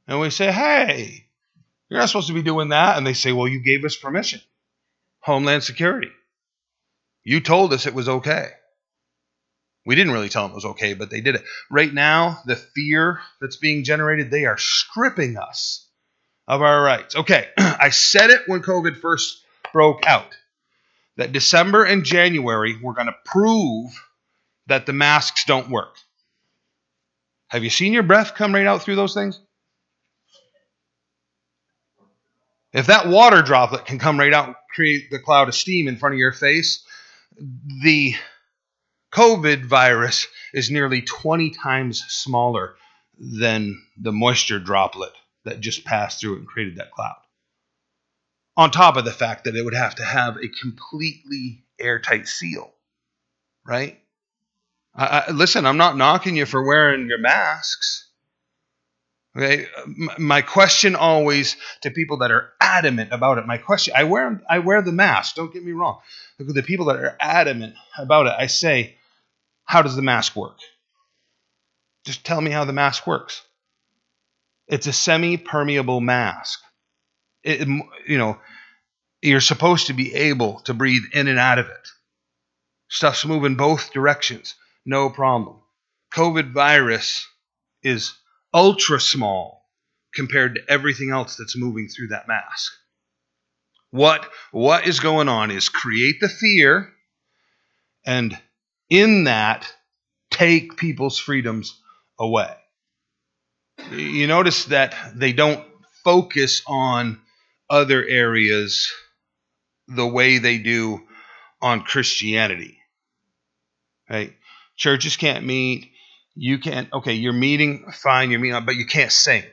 [0.08, 1.26] And we say, hey,
[1.90, 2.98] you're not supposed to be doing that.
[2.98, 4.42] And they say, well, you gave us permission.
[5.20, 6.12] Homeland Security.
[7.24, 8.48] You told us it was okay.
[9.86, 11.44] We didn't really tell them it was okay, but they did it.
[11.70, 15.88] Right now, the fear that's being generated, they are stripping us
[16.48, 17.16] of our rights.
[17.16, 19.44] Okay, I said it when COVID first
[19.74, 20.36] broke out
[21.18, 23.92] that December and January, we're going to prove
[24.68, 25.96] that the masks don't work.
[27.48, 29.40] Have you seen your breath come right out through those things?
[32.78, 35.98] If that water droplet can come right out and create the cloud of steam in
[35.98, 36.86] front of your face,
[37.82, 38.14] the
[39.12, 42.76] COVID virus is nearly 20 times smaller
[43.18, 45.12] than the moisture droplet
[45.44, 47.16] that just passed through and created that cloud.
[48.56, 52.72] On top of the fact that it would have to have a completely airtight seal,
[53.66, 54.00] right?
[54.94, 58.07] I, I, listen, I'm not knocking you for wearing your masks.
[59.38, 59.68] Okay,
[60.18, 63.46] my question always to people that are adamant about it.
[63.46, 65.36] My question, I wear I wear the mask.
[65.36, 66.00] Don't get me wrong.
[66.40, 68.96] The people that are adamant about it, I say,
[69.64, 70.58] how does the mask work?
[72.04, 73.44] Just tell me how the mask works.
[74.68, 76.60] It's a semi-permeable mask.
[77.44, 77.68] It,
[78.08, 78.40] you know,
[79.22, 81.88] you're supposed to be able to breathe in and out of it.
[82.90, 85.58] Stuff's moving both directions, no problem.
[86.14, 87.28] COVID virus
[87.84, 88.14] is
[88.54, 89.66] ultra small
[90.14, 92.72] compared to everything else that's moving through that mask.
[93.92, 96.92] What, what is going on is create the fear
[98.06, 98.38] and
[98.90, 99.72] in that
[100.32, 101.80] take people's freedoms
[102.20, 102.54] away.
[103.92, 105.64] You notice that they don't
[106.04, 107.20] focus on
[107.70, 108.92] other areas
[109.88, 111.02] the way they do
[111.62, 112.78] on Christianity.
[114.10, 114.34] Right?
[114.76, 115.92] Churches can't meet.
[116.40, 119.44] You can't, okay, you're meeting, fine, you're meeting, but you can't sing.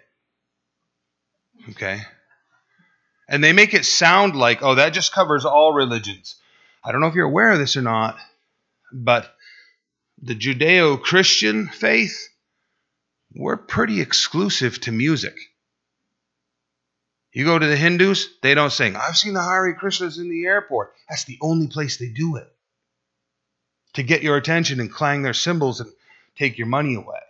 [1.70, 2.03] Okay?
[3.27, 6.37] And they make it sound like, oh, that just covers all religions.
[6.85, 8.18] I don't know if you're aware of this or not,
[8.92, 9.35] but
[10.20, 12.29] the Judeo Christian faith,
[13.35, 15.37] we're pretty exclusive to music.
[17.33, 18.94] You go to the Hindus, they don't sing.
[18.94, 20.92] I've seen the Hare Krishnas in the airport.
[21.09, 22.49] That's the only place they do it.
[23.94, 25.90] To get your attention and clang their cymbals and
[26.37, 27.20] take your money away.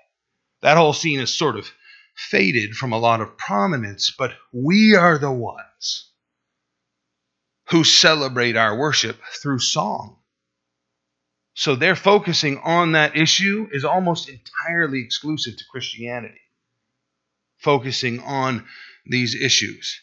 [0.62, 1.70] That whole scene is sort of
[2.14, 6.10] faded from a lot of prominence, but we are the ones
[7.70, 10.16] who celebrate our worship through song.
[11.54, 16.40] So their focusing on that issue is almost entirely exclusive to Christianity.
[17.58, 18.66] Focusing on
[19.06, 20.00] these issues.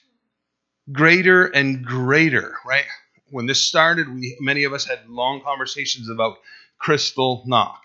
[0.92, 2.86] Greater and greater, right?
[3.30, 6.38] When this started, we many of us had long conversations about
[6.82, 7.80] Kristallnacht.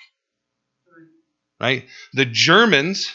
[1.61, 1.87] Right?
[2.12, 3.11] The Germans,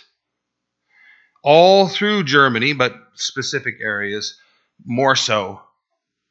[1.44, 4.38] all through Germany, but specific areas
[4.84, 5.62] more so,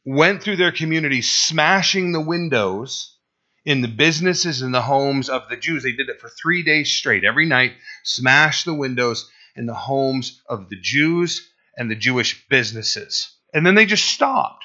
[0.05, 3.17] went through their communities smashing the windows
[3.65, 5.83] in the businesses and the homes of the Jews.
[5.83, 7.25] They did it for three days straight.
[7.25, 13.31] Every night, smashed the windows in the homes of the Jews and the Jewish businesses.
[13.53, 14.65] And then they just stopped.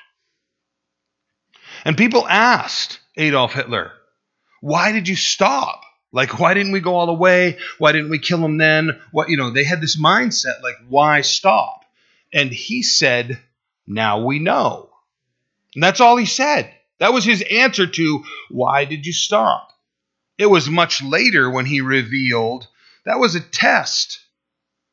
[1.84, 3.92] And people asked Adolf Hitler,
[4.62, 5.84] why did you stop?
[6.12, 7.58] Like, why didn't we go all the way?
[7.78, 9.00] Why didn't we kill him then?
[9.12, 11.84] What, you know, they had this mindset like, why stop?
[12.34, 13.40] And he said,
[13.88, 14.90] now we know.
[15.74, 16.74] And that's all he said.
[17.00, 19.72] That was his answer to why did you stop?
[20.38, 22.68] It was much later when he revealed
[23.06, 24.20] that was a test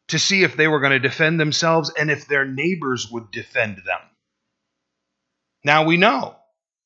[0.08, 3.78] to see if they were going to defend themselves and if their neighbors would defend
[3.78, 4.00] them.
[5.64, 6.36] Now we know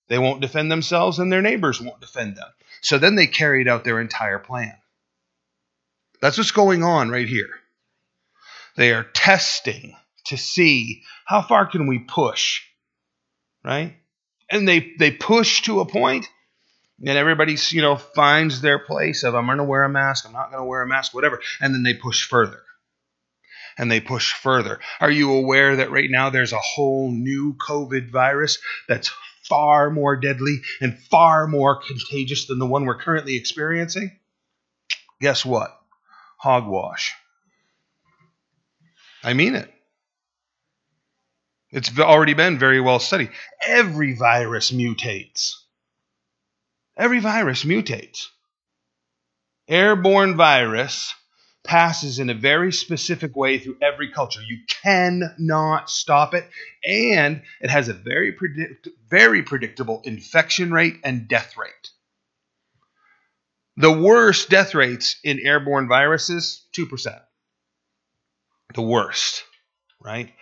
[0.09, 2.49] they won't defend themselves and their neighbors won't defend them.
[2.87, 4.75] So then they carried out their entire plan.
[6.21, 7.51] That's what's going on right here.
[8.77, 9.97] They are testing
[10.27, 12.63] to see how far can we push,
[13.65, 13.97] right?
[14.51, 16.29] and they they push to a point
[17.01, 20.33] and everybody's you know finds their place of i'm going to wear a mask i'm
[20.33, 22.63] not going to wear a mask whatever and then they push further
[23.79, 28.11] and they push further are you aware that right now there's a whole new covid
[28.11, 29.11] virus that's
[29.49, 34.11] far more deadly and far more contagious than the one we're currently experiencing
[35.21, 35.77] guess what
[36.39, 37.15] hogwash
[39.25, 39.73] i mean it
[41.71, 43.31] it's already been very well studied.
[43.61, 45.53] Every virus mutates.
[46.97, 48.29] Every virus mutates.
[49.69, 51.15] Airborne virus
[51.67, 54.41] passes in a very specific way through every culture.
[54.43, 56.49] You cannot stop it,
[56.85, 61.91] and it has a very predict- very predictable infection rate and death rate.
[63.77, 67.21] The worst death rates in airborne viruses, 2%.
[68.75, 69.45] The worst,
[70.03, 70.33] right?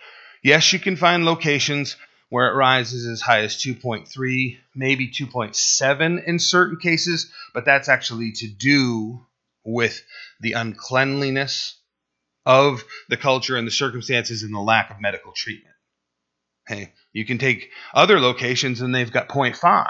[0.41, 1.97] Yes, you can find locations
[2.29, 8.31] where it rises as high as 2.3, maybe 2.7 in certain cases, but that's actually
[8.33, 9.25] to do
[9.63, 10.01] with
[10.41, 11.77] the uncleanliness
[12.45, 15.75] of the culture and the circumstances and the lack of medical treatment.
[16.67, 19.87] Hey, you can take other locations and they've got 0.5.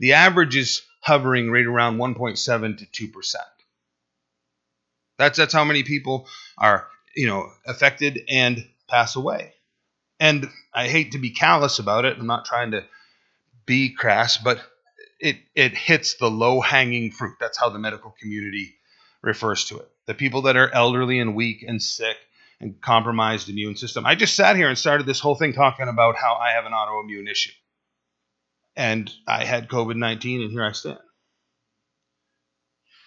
[0.00, 3.34] The average is hovering right around 1.7 to 2%.
[5.18, 9.54] That's that's how many people are, you know, affected and pass away.
[10.20, 12.16] And I hate to be callous about it.
[12.18, 12.84] I'm not trying to
[13.66, 14.60] be crass, but
[15.18, 17.34] it it hits the low hanging fruit.
[17.40, 18.77] That's how the medical community
[19.28, 19.88] refers to it.
[20.06, 22.16] The people that are elderly and weak and sick
[22.60, 24.04] and compromised immune system.
[24.04, 26.72] I just sat here and started this whole thing talking about how I have an
[26.72, 27.52] autoimmune issue.
[28.74, 30.98] And I had COVID 19, and here I stand.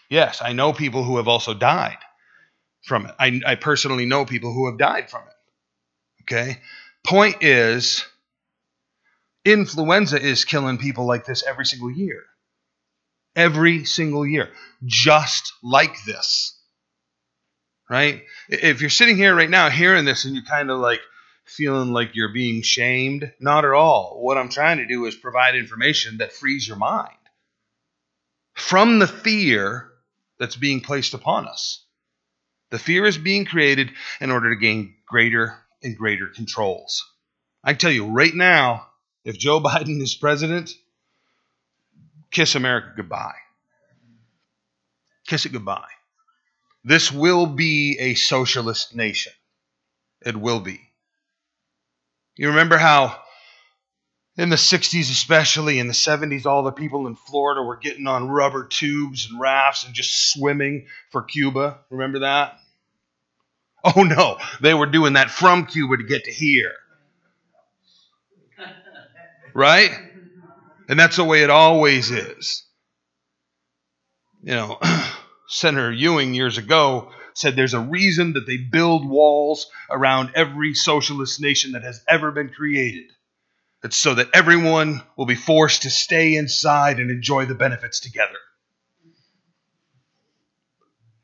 [0.09, 1.97] Yes, I know people who have also died
[2.83, 3.15] from it.
[3.17, 6.23] I, I personally know people who have died from it.
[6.23, 6.59] Okay?
[7.05, 8.05] Point is,
[9.45, 12.23] influenza is killing people like this every single year.
[13.35, 14.49] Every single year.
[14.85, 16.57] Just like this.
[17.89, 18.23] Right?
[18.49, 21.01] If you're sitting here right now hearing this and you're kind of like
[21.45, 24.19] feeling like you're being shamed, not at all.
[24.21, 27.15] What I'm trying to do is provide information that frees your mind
[28.55, 29.91] from the fear
[30.39, 31.85] that's being placed upon us.
[32.69, 37.05] The fear is being created in order to gain greater and greater controls.
[37.63, 38.87] I can tell you right now,
[39.25, 40.71] if Joe Biden is president,
[42.31, 43.35] kiss America goodbye.
[45.27, 45.87] Kiss it goodbye.
[46.83, 49.33] This will be a socialist nation.
[50.25, 50.81] It will be.
[52.35, 53.17] You remember how
[54.37, 58.29] in the 60s, especially in the 70s, all the people in Florida were getting on
[58.29, 61.79] rubber tubes and rafts and just swimming for Cuba?
[61.89, 62.57] Remember that?
[63.83, 66.73] Oh no, they were doing that from Cuba to get to here.
[69.53, 70.10] Right?
[70.91, 72.65] And that's the way it always is.
[74.43, 74.77] You know,
[75.47, 81.39] Senator Ewing years ago said there's a reason that they build walls around every socialist
[81.39, 83.09] nation that has ever been created.
[83.85, 88.39] It's so that everyone will be forced to stay inside and enjoy the benefits together.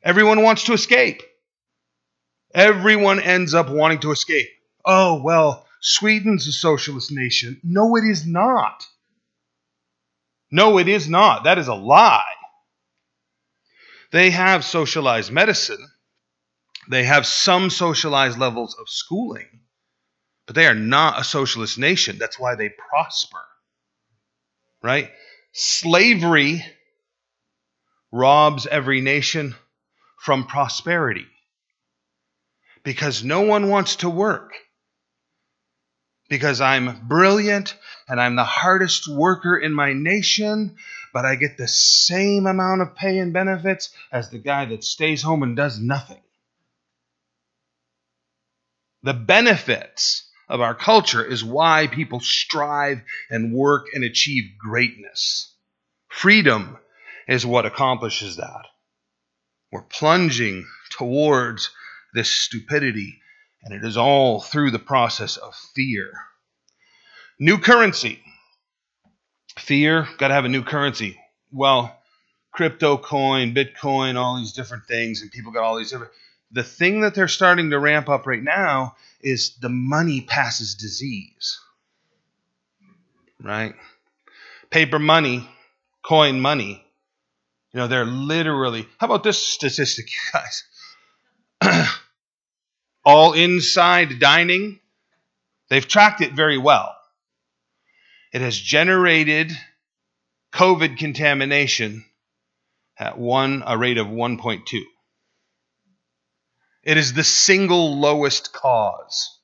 [0.02, 1.22] Everyone wants to escape.
[2.54, 4.48] Everyone ends up wanting to escape.
[4.82, 7.60] Oh, well, Sweden's a socialist nation.
[7.62, 8.86] No, it is not.
[10.50, 11.44] No, it is not.
[11.44, 12.22] That is a lie.
[14.10, 15.86] They have socialized medicine,
[16.88, 19.60] they have some socialized levels of schooling,
[20.46, 22.16] but they are not a socialist nation.
[22.18, 23.44] That's why they prosper.
[24.82, 25.10] Right?
[25.52, 26.64] Slavery
[28.10, 29.54] robs every nation
[30.18, 31.26] from prosperity
[32.82, 34.52] because no one wants to work.
[36.28, 37.74] Because I'm brilliant
[38.08, 40.76] and I'm the hardest worker in my nation,
[41.12, 45.22] but I get the same amount of pay and benefits as the guy that stays
[45.22, 46.20] home and does nothing.
[49.02, 55.52] The benefits of our culture is why people strive and work and achieve greatness.
[56.08, 56.78] Freedom
[57.26, 58.66] is what accomplishes that.
[59.70, 61.70] We're plunging towards
[62.14, 63.20] this stupidity,
[63.68, 66.10] and it is all through the process of fear.
[67.38, 68.18] New currency.
[69.58, 71.20] Fear, got to have a new currency.
[71.52, 71.94] Well,
[72.50, 76.12] crypto coin, Bitcoin, all these different things, and people got all these different.
[76.50, 81.60] The thing that they're starting to ramp up right now is the money passes disease.
[83.42, 83.74] Right?
[84.70, 85.46] Paper money,
[86.02, 86.82] coin money.
[87.74, 88.88] You know, they're literally.
[88.96, 90.40] How about this statistic, you
[91.60, 91.90] guys?
[93.08, 94.78] all inside dining,
[95.70, 96.94] they've tracked it very well.
[98.34, 99.50] It has generated
[100.52, 102.04] COVID contamination
[102.98, 104.82] at one a rate of 1.2.
[106.84, 109.38] It is the single lowest cause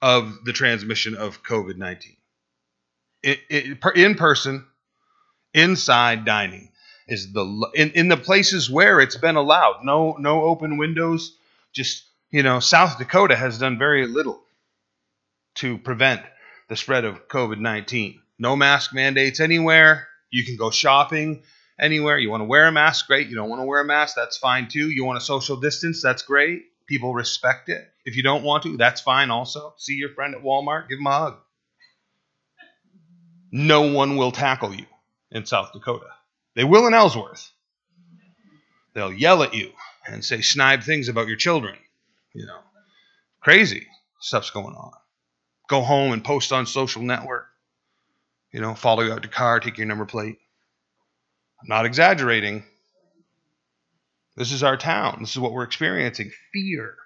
[0.00, 2.16] of the transmission of COVID 19.
[3.94, 4.66] In person,
[5.52, 6.72] inside dining
[7.06, 9.84] is the in, in the places where it's been allowed.
[9.84, 11.36] No no open windows.
[11.74, 14.40] Just you know, South Dakota has done very little
[15.56, 16.22] to prevent
[16.68, 18.20] the spread of COVID 19.
[18.38, 20.08] No mask mandates anywhere.
[20.30, 21.42] You can go shopping
[21.78, 22.18] anywhere.
[22.18, 23.28] You want to wear a mask, great.
[23.28, 24.90] You don't want to wear a mask, that's fine too.
[24.90, 26.62] You want a social distance, that's great.
[26.86, 27.88] People respect it.
[28.04, 29.74] If you don't want to, that's fine also.
[29.76, 31.36] See your friend at Walmart, give him a hug.
[33.52, 34.86] No one will tackle you
[35.32, 36.06] in South Dakota.
[36.54, 37.50] They will in Ellsworth.
[38.94, 39.70] They'll yell at you
[40.06, 41.76] and say snide things about your children.
[42.34, 42.58] You know,
[43.40, 43.86] crazy
[44.20, 44.92] stuff's going on.
[45.68, 47.46] Go home and post on social network.
[48.52, 50.38] You know, follow you out to car, take your number plate.
[51.60, 52.64] I'm not exaggerating.
[54.36, 55.18] This is our town.
[55.20, 56.96] This is what we're experiencing fear.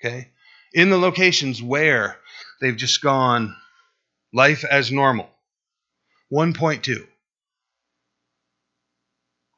[0.00, 0.30] Okay?
[0.72, 2.16] In the locations where
[2.60, 3.56] they've just gone
[4.32, 5.28] life as normal.
[6.32, 7.06] 1.2.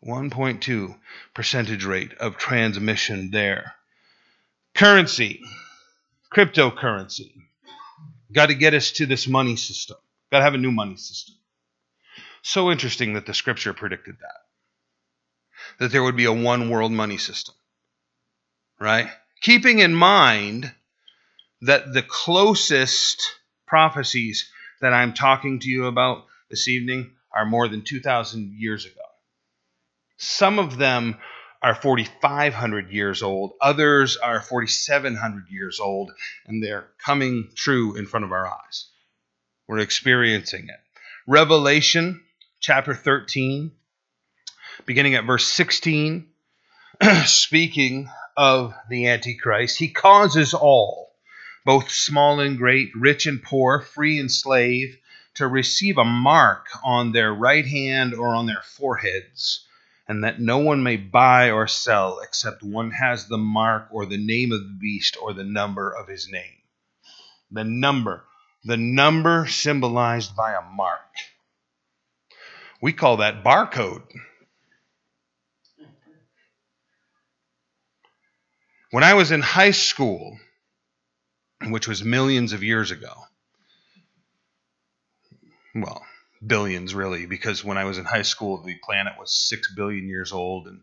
[0.05, 0.99] 1.2
[1.35, 3.75] percentage rate of transmission there.
[4.75, 5.41] Currency,
[6.33, 7.33] cryptocurrency.
[8.33, 9.99] Got to get us to this money system.
[10.31, 11.35] Got to have a new money system.
[12.43, 14.41] So interesting that the scripture predicted that.
[15.79, 17.55] That there would be a one world money system.
[18.81, 19.09] Right?
[19.43, 20.73] Keeping in mind
[21.61, 23.23] that the closest
[23.67, 24.51] prophecies
[24.81, 29.01] that I'm talking to you about this evening are more than 2,000 years ago.
[30.17, 31.19] Some of them
[31.63, 36.11] are 4,500 years old, others are 4,700 years old,
[36.47, 38.89] and they're coming true in front of our eyes.
[39.69, 40.81] We're experiencing it.
[41.27, 42.21] Revelation
[42.59, 43.71] chapter 13,
[44.87, 46.27] beginning at verse 16,
[47.27, 51.15] speaking of the Antichrist, he causes all,
[51.65, 54.99] both small and great, rich and poor, free and slave,
[55.35, 59.65] to receive a mark on their right hand or on their foreheads
[60.13, 64.23] and that no one may buy or sell except one has the mark or the
[64.23, 66.61] name of the beast or the number of his name.
[67.51, 68.23] The number,
[68.63, 71.01] the number symbolized by a mark.
[72.83, 74.03] We call that barcode.
[78.91, 80.39] When I was in high school,
[81.69, 83.15] which was millions of years ago,
[85.75, 86.05] well,
[86.47, 90.33] billions really because when I was in high school the planet was 6 billion years
[90.33, 90.81] old and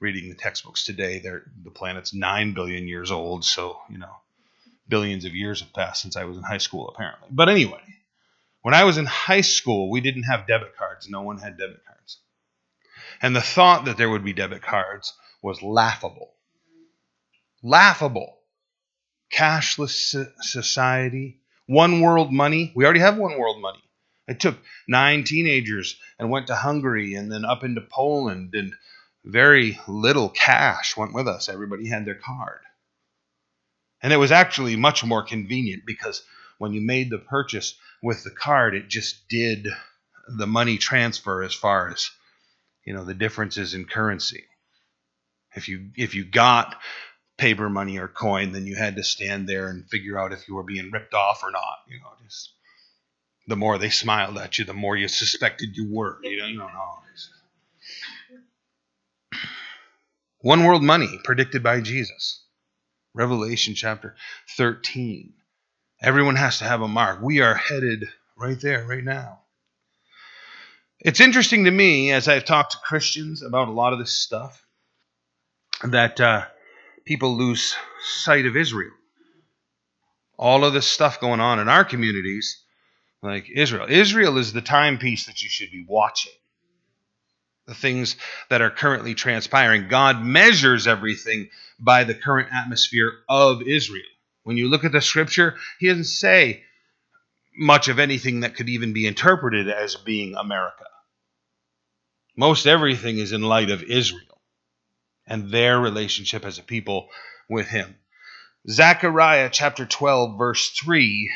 [0.00, 4.16] reading the textbooks today the planet's 9 billion years old so you know
[4.88, 7.28] billions of years have passed since I was in high school apparently.
[7.30, 7.82] But anyway
[8.62, 11.08] when I was in high school we didn't have debit cards.
[11.08, 12.18] No one had debit cards.
[13.20, 16.32] And the thought that there would be debit cards was laughable.
[17.62, 18.38] Laughable.
[19.32, 21.40] Cashless society.
[21.66, 22.72] One world money.
[22.74, 23.82] We already have one world money
[24.28, 24.56] I took
[24.86, 28.74] nine teenagers and went to Hungary and then up into Poland, and
[29.24, 31.48] very little cash went with us.
[31.48, 32.60] Everybody had their card.
[34.02, 36.22] And it was actually much more convenient because
[36.58, 39.68] when you made the purchase with the card, it just did
[40.28, 42.10] the money transfer as far as
[42.84, 44.44] you know the differences in currency.
[45.54, 46.80] If you if you got
[47.38, 50.54] paper money or coin, then you had to stand there and figure out if you
[50.54, 51.78] were being ripped off or not.
[51.88, 52.52] You know, just
[53.46, 56.18] the more they smiled at you, the more you suspected you were.
[56.22, 56.68] You don't, know.
[60.40, 62.40] One world money predicted by Jesus.
[63.14, 64.16] Revelation chapter
[64.56, 65.34] 13.
[66.00, 67.20] Everyone has to have a mark.
[67.22, 69.40] We are headed right there, right now.
[70.98, 74.64] It's interesting to me as I've talked to Christians about a lot of this stuff
[75.84, 76.46] that uh,
[77.04, 78.92] people lose sight of Israel.
[80.36, 82.61] All of this stuff going on in our communities
[83.22, 83.86] like Israel.
[83.88, 86.32] Israel is the timepiece that you should be watching.
[87.66, 88.16] The things
[88.50, 89.88] that are currently transpiring.
[89.88, 91.48] God measures everything
[91.78, 94.02] by the current atmosphere of Israel.
[94.42, 96.64] When you look at the scripture, he doesn't say
[97.56, 100.84] much of anything that could even be interpreted as being America.
[102.36, 104.40] Most everything is in light of Israel
[105.26, 107.08] and their relationship as a people
[107.48, 107.94] with him.
[108.68, 111.30] Zechariah chapter 12, verse 3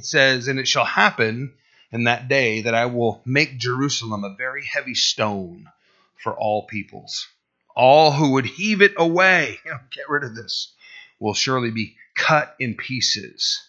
[0.00, 1.52] it says, And it shall happen
[1.92, 5.66] in that day that I will make Jerusalem a very heavy stone
[6.16, 7.28] for all peoples.
[7.76, 10.72] All who would heave it away, you know, get rid of this,
[11.18, 13.60] will surely be cut in pieces,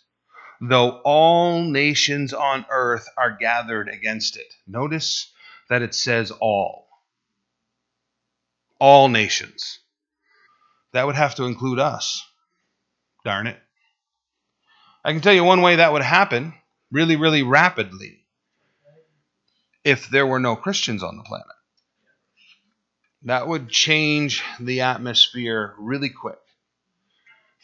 [0.62, 4.54] though all nations on earth are gathered against it.
[4.66, 5.30] Notice
[5.68, 6.88] that it says all.
[8.80, 9.80] All nations.
[10.94, 12.26] That would have to include us.
[13.26, 13.62] Darn it.
[15.04, 16.54] I can tell you one way that would happen
[16.92, 18.20] really, really rapidly
[19.84, 21.48] if there were no Christians on the planet.
[23.24, 26.40] That would change the atmosphere really quick.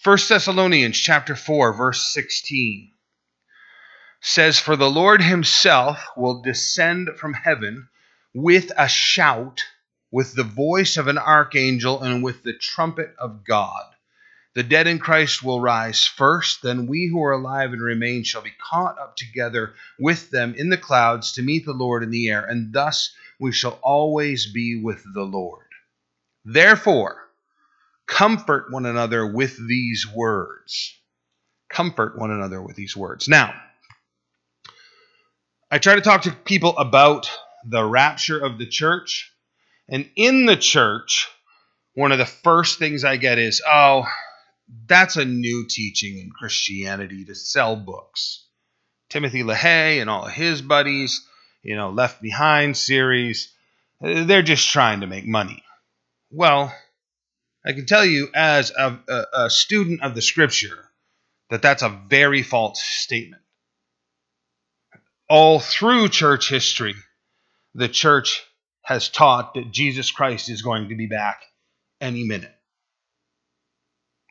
[0.03, 2.91] 1 Thessalonians chapter 4 verse 16
[4.21, 7.89] says for the Lord himself will descend from heaven
[8.33, 9.63] with a shout
[10.11, 13.85] with the voice of an archangel and with the trumpet of God
[14.57, 18.41] the dead in Christ will rise first, then we who are alive and remain shall
[18.41, 22.27] be caught up together with them in the clouds to meet the Lord in the
[22.29, 25.67] air, and thus we shall always be with the Lord.
[26.43, 27.29] Therefore,
[28.07, 30.91] comfort one another with these words.
[31.69, 33.27] Comfort one another with these words.
[33.27, 33.53] Now,
[35.69, 37.29] I try to talk to people about
[37.63, 39.31] the rapture of the church,
[39.87, 41.27] and in the church,
[41.93, 44.03] one of the first things I get is, oh,
[44.87, 48.45] that's a new teaching in Christianity to sell books.
[49.09, 51.25] Timothy LaHaye and all of his buddies,
[51.63, 53.53] you know, Left Behind series,
[54.01, 55.63] they're just trying to make money.
[56.29, 56.73] Well,
[57.65, 60.89] I can tell you as a, a, a student of the scripture
[61.49, 63.41] that that's a very false statement.
[65.29, 66.95] All through church history,
[67.73, 68.43] the church
[68.81, 71.41] has taught that Jesus Christ is going to be back
[71.99, 72.56] any minute.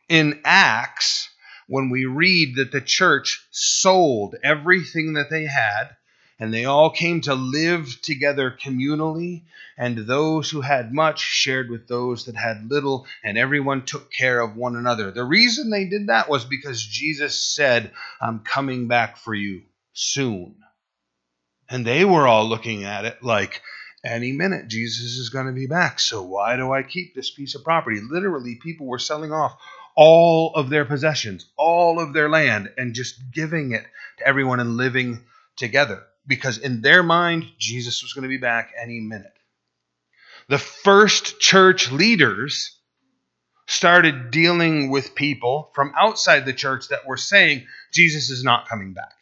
[0.09, 1.31] In Acts,
[1.67, 5.97] when we read that the church sold everything that they had
[6.39, 9.43] and they all came to live together communally,
[9.79, 14.41] and those who had much shared with those that had little, and everyone took care
[14.41, 15.11] of one another.
[15.11, 17.91] The reason they did that was because Jesus said,
[18.21, 19.63] I'm coming back for you
[19.95, 20.57] soon.
[21.71, 23.63] And they were all looking at it like,
[24.05, 25.99] any minute Jesus is going to be back.
[25.99, 28.01] So why do I keep this piece of property?
[28.01, 29.59] Literally, people were selling off
[29.97, 33.85] all of their possessions, all of their land, and just giving it
[34.19, 35.25] to everyone and living
[35.57, 39.33] together because in their mind, Jesus was going to be back any minute.
[40.49, 42.77] The first church leaders
[43.67, 48.93] started dealing with people from outside the church that were saying Jesus is not coming
[48.93, 49.13] back.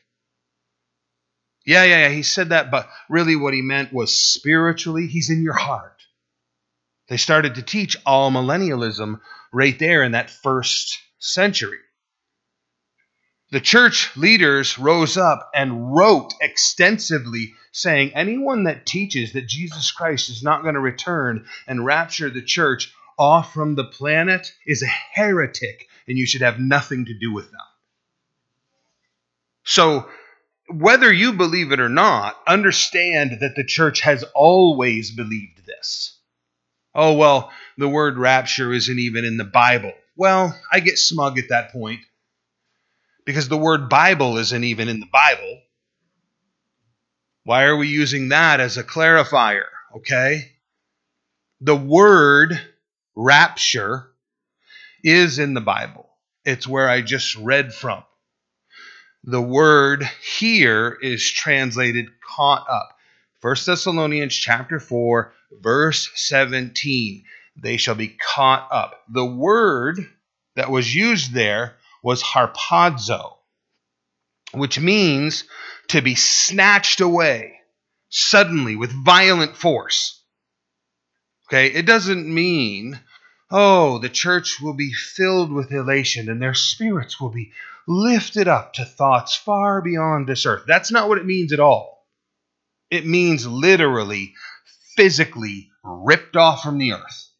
[1.64, 5.42] Yeah, yeah, yeah, he said that, but really what he meant was spiritually, he's in
[5.42, 6.02] your heart.
[7.08, 9.20] They started to teach amillennialism
[9.52, 11.78] right there in that first century
[13.54, 20.28] the church leaders rose up and wrote extensively saying anyone that teaches that Jesus Christ
[20.28, 24.86] is not going to return and rapture the church off from the planet is a
[24.86, 27.60] heretic and you should have nothing to do with them.
[29.62, 30.08] So,
[30.68, 36.13] whether you believe it or not, understand that the church has always believed this.
[36.94, 39.92] Oh, well, the word rapture isn't even in the Bible.
[40.16, 42.00] Well, I get smug at that point
[43.24, 45.60] because the word Bible isn't even in the Bible.
[47.42, 49.66] Why are we using that as a clarifier?
[49.96, 50.52] Okay?
[51.60, 52.58] The word
[53.16, 54.10] rapture
[55.02, 56.08] is in the Bible.
[56.44, 58.04] It's where I just read from.
[59.24, 62.96] The word here is translated caught up.
[63.40, 67.24] 1 Thessalonians chapter 4 verse 17.
[67.56, 69.02] They shall be caught up.
[69.08, 69.98] The word
[70.56, 73.36] that was used there was harpazo,
[74.52, 75.44] which means
[75.88, 77.60] to be snatched away
[78.08, 80.22] suddenly with violent force.
[81.48, 83.00] Okay, it doesn't mean,
[83.50, 87.52] oh, the church will be filled with elation and their spirits will be
[87.86, 90.64] lifted up to thoughts far beyond this earth.
[90.66, 92.06] That's not what it means at all.
[92.90, 94.34] It means literally,
[94.96, 97.30] physically ripped off from the earth.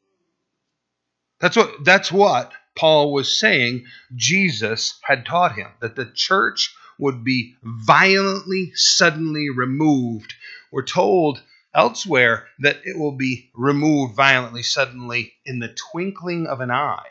[1.40, 7.24] That's what that's what Paul was saying Jesus had taught him that the church would
[7.24, 10.34] be violently, suddenly removed.
[10.70, 11.42] We're told
[11.74, 17.09] elsewhere that it will be removed violently, suddenly, in the twinkling of an eye.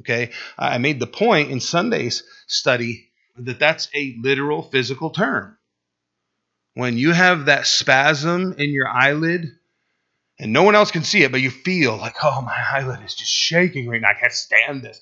[0.00, 5.56] Okay, I made the point in Sunday's study that that's a literal physical term.
[6.74, 9.46] When you have that spasm in your eyelid,
[10.38, 13.14] and no one else can see it, but you feel like, oh, my eyelid is
[13.14, 14.10] just shaking right now.
[14.10, 15.00] I can't stand this.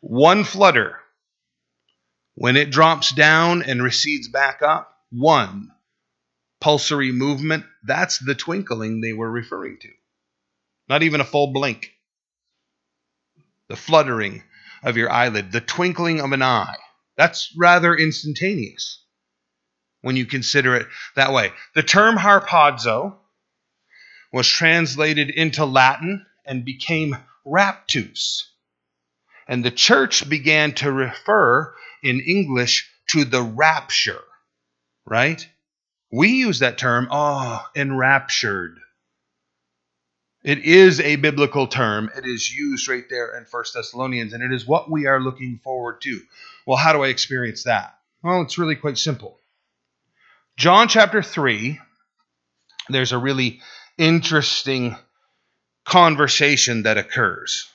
[0.00, 0.98] One flutter.
[2.34, 5.72] When it drops down and recedes back up, one
[6.60, 9.90] pulsary movement, that's the twinkling they were referring to.
[10.88, 11.92] Not even a full blink.
[13.68, 14.42] The fluttering
[14.82, 16.78] of your eyelid, the twinkling of an eye.
[17.16, 19.04] That's rather instantaneous
[20.00, 20.86] when you consider it
[21.16, 21.52] that way.
[21.74, 23.16] The term harpazo
[24.32, 28.42] was translated into Latin and became raptus.
[29.46, 34.22] And the church began to refer in English to the rapture,
[35.06, 35.46] right?
[36.12, 38.78] We use that term, oh, enraptured.
[40.44, 42.10] It is a biblical term.
[42.16, 45.60] It is used right there in First Thessalonians, and it is what we are looking
[45.64, 46.20] forward to.
[46.66, 47.98] Well, how do I experience that?
[48.22, 49.37] Well, it's really quite simple.
[50.58, 51.78] John chapter 3,
[52.88, 53.60] there's a really
[53.96, 54.96] interesting
[55.84, 57.70] conversation that occurs.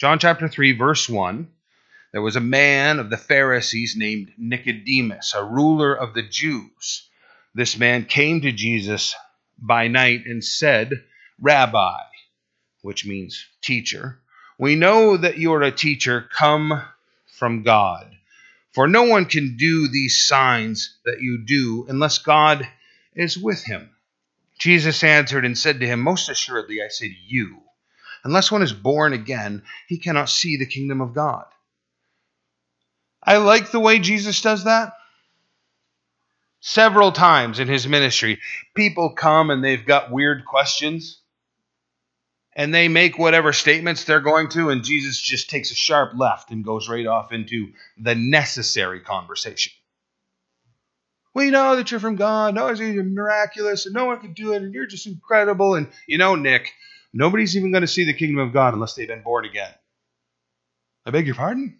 [0.00, 1.48] John chapter 3, verse 1
[2.10, 7.08] there was a man of the Pharisees named Nicodemus, a ruler of the Jews.
[7.54, 9.14] This man came to Jesus
[9.56, 11.04] by night and said,
[11.40, 11.98] Rabbi,
[12.82, 14.18] which means teacher,
[14.58, 16.82] we know that you are a teacher come
[17.38, 18.13] from God.
[18.74, 22.68] For no one can do these signs that you do unless God
[23.14, 23.90] is with him.
[24.58, 27.62] Jesus answered and said to him, Most assuredly, I say to you,
[28.24, 31.44] unless one is born again, he cannot see the kingdom of God.
[33.22, 34.94] I like the way Jesus does that.
[36.60, 38.40] Several times in his ministry,
[38.74, 41.20] people come and they've got weird questions,
[42.56, 46.50] and they make whatever statements they're going to, and Jesus just takes a sharp left
[46.50, 49.72] and goes right off into the necessary conversation.
[51.34, 52.54] We know that you're from God.
[52.54, 55.74] No, oh, you're miraculous, and no one can do it, and you're just incredible.
[55.74, 56.72] And you know, Nick,
[57.12, 59.72] nobody's even going to see the kingdom of God unless they've been born again.
[61.04, 61.78] I beg your pardon?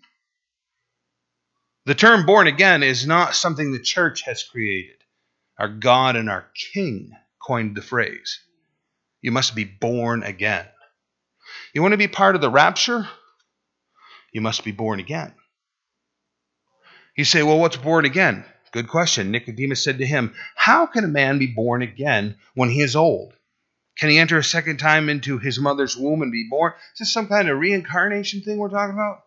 [1.86, 4.96] The term born again is not something the church has created.
[5.58, 8.40] Our God and our King coined the phrase.
[9.24, 10.66] You must be born again.
[11.72, 13.08] You want to be part of the rapture?
[14.34, 15.32] You must be born again.
[17.16, 18.44] You say, well, what's born again?
[18.70, 19.30] Good question.
[19.30, 23.32] Nicodemus said to him, How can a man be born again when he is old?
[23.96, 26.74] Can he enter a second time into his mother's womb and be born?
[26.92, 29.20] Is this some kind of reincarnation thing we're talking about?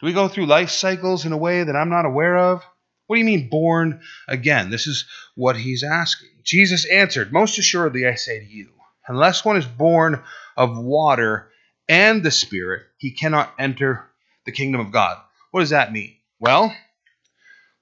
[0.00, 2.62] Do we go through life cycles in a way that I'm not aware of?
[3.06, 4.70] What do you mean born again?
[4.70, 6.30] This is what he's asking.
[6.42, 8.70] Jesus answered, Most assuredly I say to you,
[9.06, 10.22] unless one is born
[10.56, 11.50] of water
[11.88, 14.10] and the Spirit, he cannot enter
[14.46, 15.18] the kingdom of God.
[15.50, 16.16] What does that mean?
[16.40, 16.74] Well,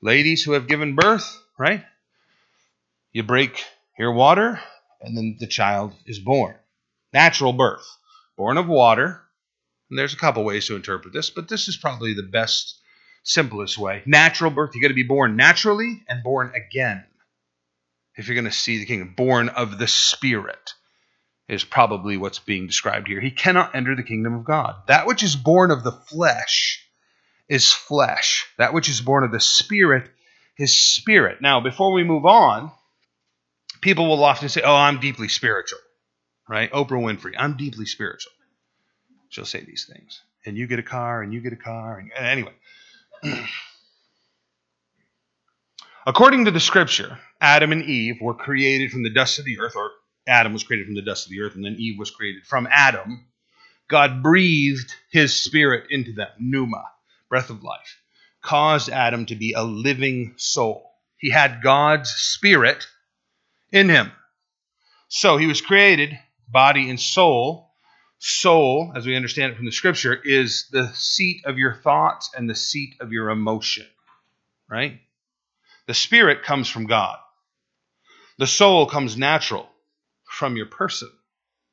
[0.01, 1.85] ladies who have given birth, right?
[3.13, 3.65] You break
[3.99, 4.61] your water,
[5.01, 6.55] and then the child is born.
[7.13, 7.87] Natural birth.
[8.37, 9.21] Born of water.
[9.91, 12.81] And there's a couple ways to interpret this, but this is probably the best,
[13.23, 14.03] simplest way.
[14.07, 17.05] Natural birth, you got to be born naturally and born again.
[18.17, 20.75] If you're going to see the kingdom, born of the Spirit
[21.49, 23.21] is probably what's being described here.
[23.21, 24.75] He cannot enter the kingdom of God.
[24.87, 26.87] That which is born of the flesh
[27.49, 28.47] is flesh.
[28.59, 30.11] That which is born of the Spirit
[30.59, 31.41] is spirit.
[31.41, 32.71] Now, before we move on,
[33.81, 35.79] people will often say, Oh, I'm deeply spiritual,
[36.49, 36.71] right?
[36.73, 38.33] Oprah Winfrey, I'm deeply spiritual.
[39.31, 40.21] She'll say these things.
[40.45, 41.99] And you get a car, and you get a car.
[41.99, 42.53] And, anyway.
[46.07, 49.77] According to the scripture, Adam and Eve were created from the dust of the earth,
[49.77, 49.91] or
[50.27, 52.69] Adam was created from the dust of the earth, and then Eve was created from
[52.71, 53.27] Adam.
[53.89, 56.85] God breathed his spirit into them, pneuma
[57.29, 58.01] breath of life,
[58.43, 60.91] caused Adam to be a living soul.
[61.19, 62.87] He had God's spirit
[63.71, 64.13] in him.
[65.09, 66.19] So he was created,
[66.49, 67.72] body and soul.
[68.25, 72.49] Soul, as we understand it from the scripture, is the seat of your thoughts and
[72.49, 73.85] the seat of your emotion,
[74.71, 75.01] right?
[75.89, 77.19] The spirit comes from God.
[78.39, 79.69] The soul comes natural
[80.25, 81.11] from your person.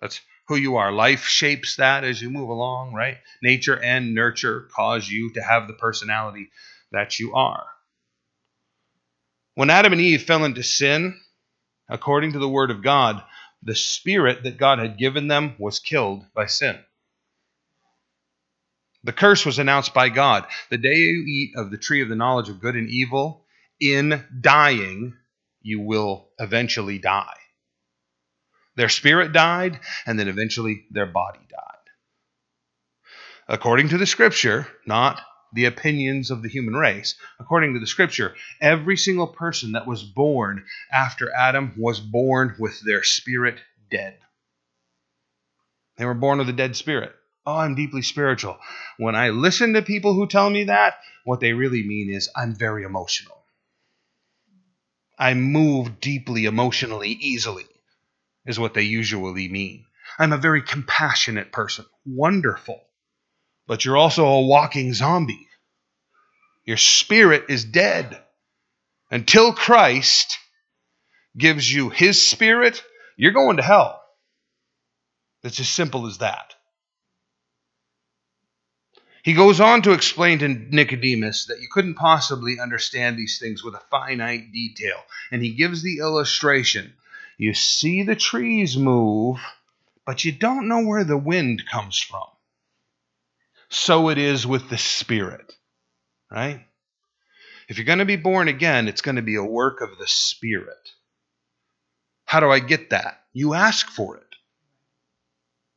[0.01, 0.91] That's who you are.
[0.91, 3.17] Life shapes that as you move along, right?
[3.43, 6.49] Nature and nurture cause you to have the personality
[6.91, 7.67] that you are.
[9.53, 11.15] When Adam and Eve fell into sin,
[11.87, 13.23] according to the Word of God,
[13.63, 16.77] the spirit that God had given them was killed by sin.
[19.03, 20.45] The curse was announced by God.
[20.69, 23.45] The day you eat of the tree of the knowledge of good and evil,
[23.79, 25.13] in dying,
[25.61, 27.37] you will eventually die.
[28.75, 31.65] Their spirit died, and then eventually their body died.
[33.47, 35.21] According to the scripture, not
[35.53, 40.03] the opinions of the human race, according to the scripture, every single person that was
[40.03, 44.17] born after Adam was born with their spirit dead.
[45.97, 47.13] They were born with a dead spirit.
[47.45, 48.57] Oh, I'm deeply spiritual.
[48.97, 52.55] When I listen to people who tell me that, what they really mean is I'm
[52.55, 53.37] very emotional.
[55.17, 57.65] I move deeply emotionally, easily
[58.45, 59.85] is what they usually mean.
[60.17, 61.85] I'm a very compassionate person.
[62.05, 62.81] Wonderful.
[63.69, 65.47] But you're also a walking zombie.
[66.65, 68.19] Your spirit is dead.
[69.11, 70.39] Until Christ
[71.37, 72.83] gives you his spirit,
[73.15, 74.01] you're going to hell.
[75.43, 76.55] It's as simple as that.
[79.21, 83.75] He goes on to explain to Nicodemus that you couldn't possibly understand these things with
[83.75, 84.97] a finite detail.
[85.31, 86.95] And he gives the illustration
[87.37, 89.37] you see the trees move,
[90.07, 92.25] but you don't know where the wind comes from.
[93.69, 95.53] So it is with the Spirit,
[96.31, 96.65] right?
[97.67, 100.07] If you're going to be born again, it's going to be a work of the
[100.07, 100.89] Spirit.
[102.25, 103.23] How do I get that?
[103.31, 104.23] You ask for it.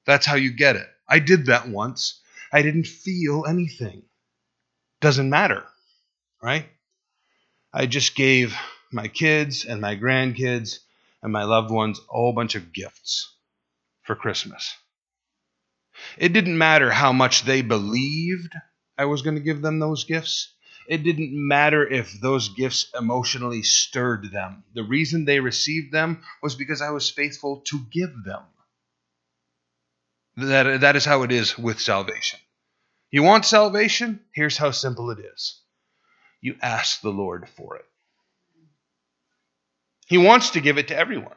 [0.07, 0.89] That's how you get it.
[1.09, 2.21] I did that once.
[2.53, 4.03] I didn't feel anything.
[5.01, 5.65] Doesn't matter,
[6.43, 6.67] right?
[7.73, 8.55] I just gave
[8.91, 10.79] my kids and my grandkids
[11.23, 13.35] and my loved ones a whole bunch of gifts
[14.03, 14.75] for Christmas.
[16.19, 18.55] It didn't matter how much they believed
[18.99, 20.53] I was going to give them those gifts.
[20.89, 24.65] It didn't matter if those gifts emotionally stirred them.
[24.75, 28.43] The reason they received them was because I was faithful to give them.
[30.37, 32.41] That, that is how it is with salvation.
[33.11, 34.21] You want salvation?
[34.35, 35.61] Here's how simple it is
[36.41, 37.85] you ask the Lord for it.
[40.07, 41.37] He wants to give it to everyone.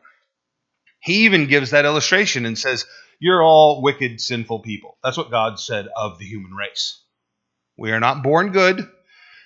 [0.99, 2.85] He even gives that illustration and says,
[3.19, 4.97] You're all wicked, sinful people.
[5.03, 7.01] That's what God said of the human race.
[7.77, 8.87] We are not born good,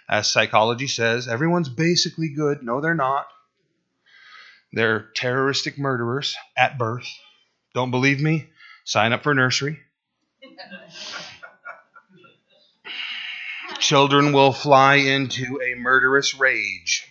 [0.09, 2.63] as psychology says, everyone's basically good.
[2.63, 3.27] No, they're not.
[4.73, 7.07] They're terroristic murderers at birth.
[7.75, 8.49] Don't believe me?
[8.85, 9.79] Sign up for nursery.
[13.79, 17.05] Children will fly into a murderous rage.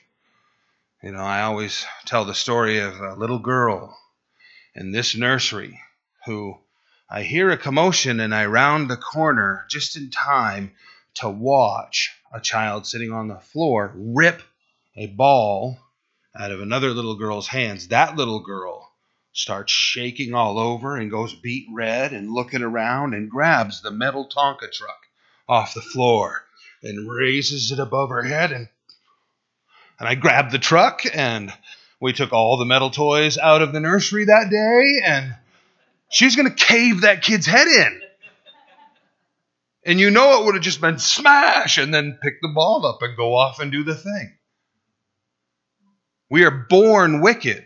[1.03, 3.97] You know, I always tell the story of a little girl
[4.75, 5.79] in this nursery
[6.29, 6.59] who
[7.09, 10.73] I hear a commotion and I round the corner just in time
[11.15, 14.43] to watch a child sitting on the floor rip
[14.95, 15.79] a ball
[16.39, 17.89] out of another little girl's hands.
[17.89, 18.93] That little girl
[19.33, 24.29] starts shaking all over and goes beet red and looking around and grabs the metal
[24.29, 25.07] Tonka truck
[25.49, 26.45] off the floor
[26.83, 28.69] and raises it above her head and
[29.99, 31.53] and I grabbed the truck and
[32.01, 35.35] we took all the metal toys out of the nursery that day and
[36.09, 38.01] she's going to cave that kid's head in.
[39.85, 43.03] And you know it would have just been smash and then pick the ball up
[43.03, 44.37] and go off and do the thing.
[46.31, 47.65] We are born wicked.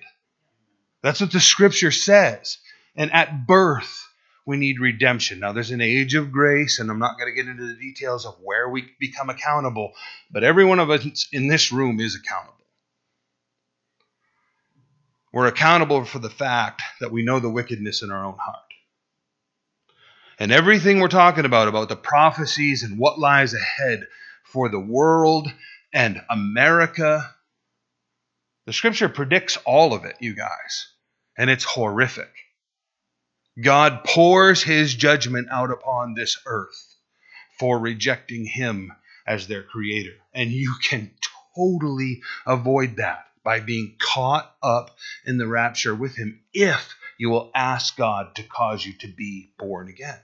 [1.03, 2.59] That's what the scripture says.
[2.95, 4.07] And at birth,
[4.47, 5.41] we need redemption.
[5.41, 8.27] Now, there's an age of grace, and I'm not going to get into the details
[8.27, 9.93] of where we become accountable,
[10.31, 12.62] but every one of us in this room is accountable.
[15.33, 18.59] We're accountable for the fact that we know the wickedness in our own heart.
[20.39, 24.07] And everything we're talking about, about the prophecies and what lies ahead
[24.45, 25.49] for the world
[25.95, 27.35] and America,
[28.67, 30.89] the scripture predicts all of it, you guys.
[31.39, 32.31] And it's horrific.
[33.63, 36.97] God pours his judgment out upon this earth
[37.59, 38.93] for rejecting him
[39.27, 40.17] as their creator.
[40.35, 41.11] And you can
[41.55, 44.91] totally avoid that by being caught up
[45.25, 49.53] in the rapture with him if you will ask God to cause you to be
[49.59, 50.19] born again.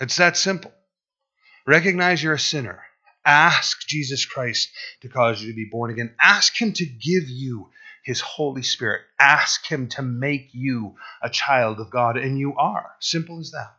[0.00, 0.72] It's that simple.
[1.66, 2.82] Recognize you're a sinner.
[3.24, 4.70] Ask Jesus Christ
[5.02, 6.14] to cause you to be born again.
[6.20, 7.70] Ask Him to give you
[8.04, 9.02] His Holy Spirit.
[9.18, 12.90] Ask Him to make you a child of God, and you are.
[13.00, 13.76] Simple as that.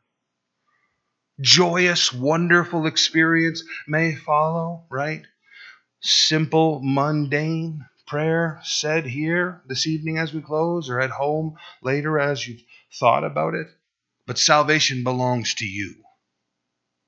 [1.41, 5.24] Joyous, wonderful experience may follow, right?
[6.04, 12.47] Simple, mundane prayer said here this evening as we close, or at home later as
[12.47, 12.62] you've
[12.99, 13.68] thought about it.
[14.28, 15.95] But salvation belongs to you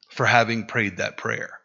[0.10, 1.60] for having prayed that prayer,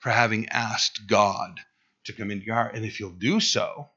[0.00, 1.60] for having asked God
[2.04, 2.74] to come into your heart.
[2.74, 3.88] And if you'll do so,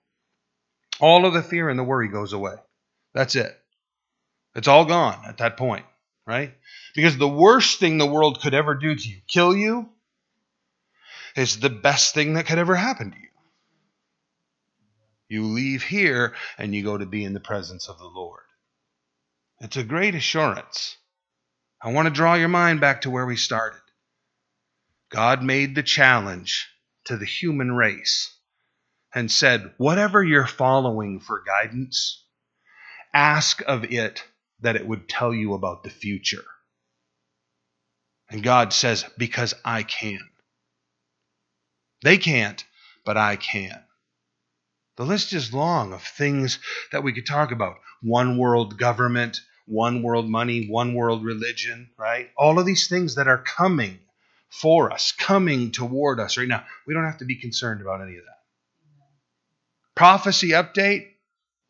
[1.00, 2.56] all of the fear and the worry goes away.
[3.14, 3.56] That's it.
[4.56, 5.86] It's all gone at that point,
[6.26, 6.54] right?
[6.96, 9.90] Because the worst thing the world could ever do to you, kill you,
[11.38, 13.24] is the best thing that could ever happen to you.
[15.30, 18.44] You leave here and you go to be in the presence of the Lord.
[19.60, 20.98] It's a great assurance.
[21.82, 23.82] I want to draw your mind back to where we started.
[25.10, 26.70] God made the challenge
[27.06, 28.36] to the human race
[29.14, 32.24] and said, Whatever you're following for guidance,
[33.14, 34.24] ask of it
[34.62, 36.46] that it would tell you about the future.
[38.30, 40.20] And God says, Because I can.
[42.04, 42.64] They can't,
[43.06, 43.84] but I can.
[44.98, 46.60] The list is long of things
[46.92, 52.30] that we could talk about one world government, one world money, one world religion, right?
[52.38, 54.00] All of these things that are coming
[54.50, 56.66] for us, coming toward us right now.
[56.86, 58.40] We don't have to be concerned about any of that.
[59.96, 61.08] Prophecy update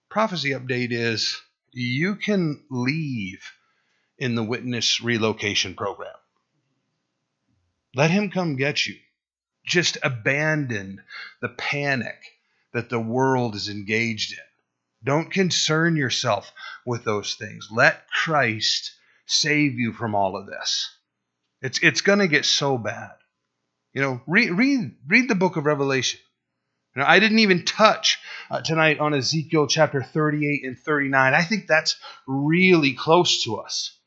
[0.10, 1.40] prophecy update is
[1.72, 3.52] you can leave
[4.18, 6.16] in the witness relocation program.
[7.96, 8.96] Let him come get you
[9.68, 11.04] just abandon
[11.42, 12.18] the panic
[12.74, 14.40] that the world is engaged in.
[15.04, 16.52] Don't concern yourself
[16.86, 17.68] with those things.
[17.72, 18.94] Let Christ
[19.26, 20.90] save you from all of this.
[21.62, 23.12] It's, it's going to get so bad.
[23.94, 26.20] You know, read, read, read the book of Revelation.
[26.96, 31.34] You know, I didn't even touch uh, tonight on Ezekiel chapter 38 and 39.
[31.34, 31.96] I think that's
[32.26, 33.98] really close to us.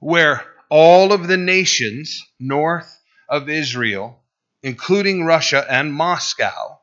[0.00, 4.20] Where all of the nations north of Israel
[4.64, 6.80] including Russia and Moscow,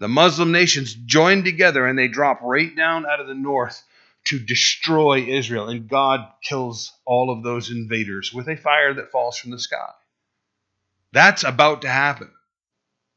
[0.00, 3.84] the Muslim nations join together and they drop right down out of the north
[4.24, 5.68] to destroy Israel.
[5.68, 9.90] And God kills all of those invaders with a fire that falls from the sky.
[11.12, 12.32] That's about to happen.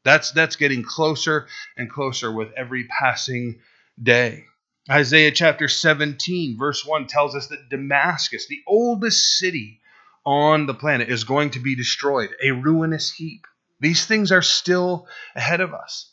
[0.04, 3.60] That's, that's getting closer and closer with every passing
[4.00, 4.44] day.
[4.88, 9.80] Isaiah chapter 17, verse 1 tells us that Damascus, the oldest city
[10.24, 13.44] on the planet, is going to be destroyed, a ruinous heap.
[13.82, 16.10] These things are still ahead of us.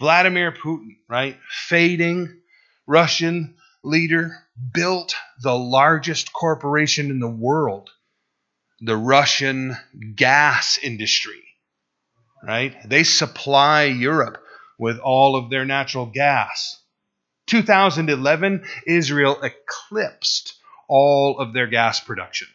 [0.00, 1.36] Vladimir Putin, right?
[1.50, 2.40] Fading
[2.86, 4.32] Russian leader,
[4.72, 7.90] built the largest corporation in the world,
[8.80, 9.76] the Russian
[10.14, 11.42] gas industry.
[12.42, 12.76] right?
[12.88, 14.42] They supply Europe
[14.78, 16.80] with all of their natural gas.
[17.48, 20.54] 2011, Israel eclipsed
[20.88, 22.48] all of their gas production.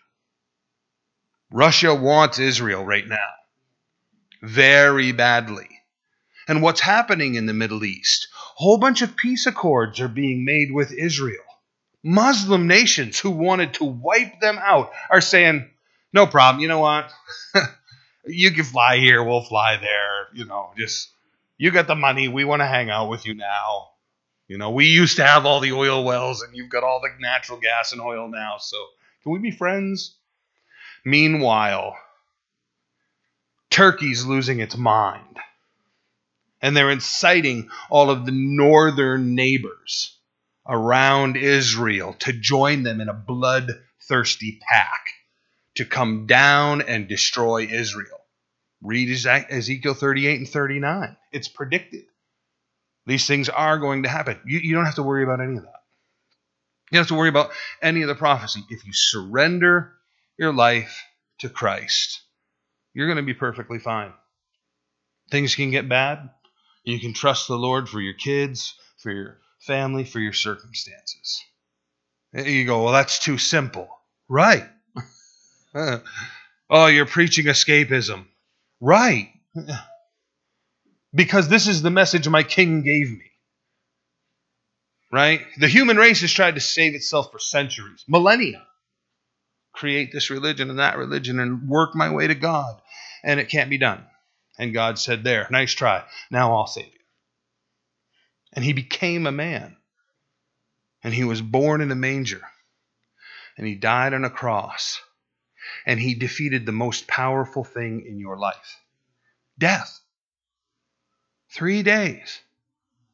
[1.51, 3.29] Russia wants Israel right now,
[4.43, 5.69] very badly.
[6.47, 8.27] And what's happening in the Middle East?
[8.33, 11.43] A whole bunch of peace accords are being made with Israel.
[12.03, 15.69] Muslim nations who wanted to wipe them out are saying,
[16.11, 17.09] no problem, you know what?
[18.27, 20.27] you can fly here, we'll fly there.
[20.33, 21.09] You know, just
[21.57, 23.91] you got the money, we want to hang out with you now.
[24.49, 27.09] You know, we used to have all the oil wells and you've got all the
[27.21, 28.77] natural gas and oil now, so
[29.23, 30.17] can we be friends?
[31.05, 31.95] Meanwhile,
[33.73, 35.37] Turkey's losing its mind.
[36.61, 40.15] And they're inciting all of the northern neighbors
[40.67, 45.07] around Israel to join them in a bloodthirsty pack
[45.75, 48.19] to come down and destroy Israel.
[48.81, 51.17] Read Ezekiel 38 and 39.
[51.31, 52.03] It's predicted.
[53.05, 54.39] These things are going to happen.
[54.45, 55.81] You, you don't have to worry about any of that.
[56.91, 57.51] You don't have to worry about
[57.81, 58.61] any of the prophecy.
[58.69, 59.93] If you surrender
[60.37, 61.03] your life
[61.39, 62.22] to Christ,
[62.93, 64.13] you're going to be perfectly fine.
[65.31, 66.29] Things can get bad.
[66.83, 71.41] You can trust the Lord for your kids, for your family, for your circumstances.
[72.33, 73.87] You go, well, that's too simple.
[74.27, 74.67] Right.
[75.75, 78.25] oh, you're preaching escapism.
[78.79, 79.29] Right.
[81.15, 83.29] Because this is the message my king gave me.
[85.11, 85.41] Right?
[85.59, 88.65] The human race has tried to save itself for centuries, millennia.
[89.73, 92.79] Create this religion and that religion and work my way to God.
[93.23, 94.05] And it can't be done.
[94.57, 96.03] And God said, There, nice try.
[96.29, 96.99] Now I'll save you.
[98.53, 99.77] And he became a man.
[101.03, 102.41] And he was born in a manger.
[103.57, 105.01] And he died on a cross
[105.85, 108.79] and he defeated the most powerful thing in your life
[109.57, 109.99] death.
[111.51, 112.41] Three days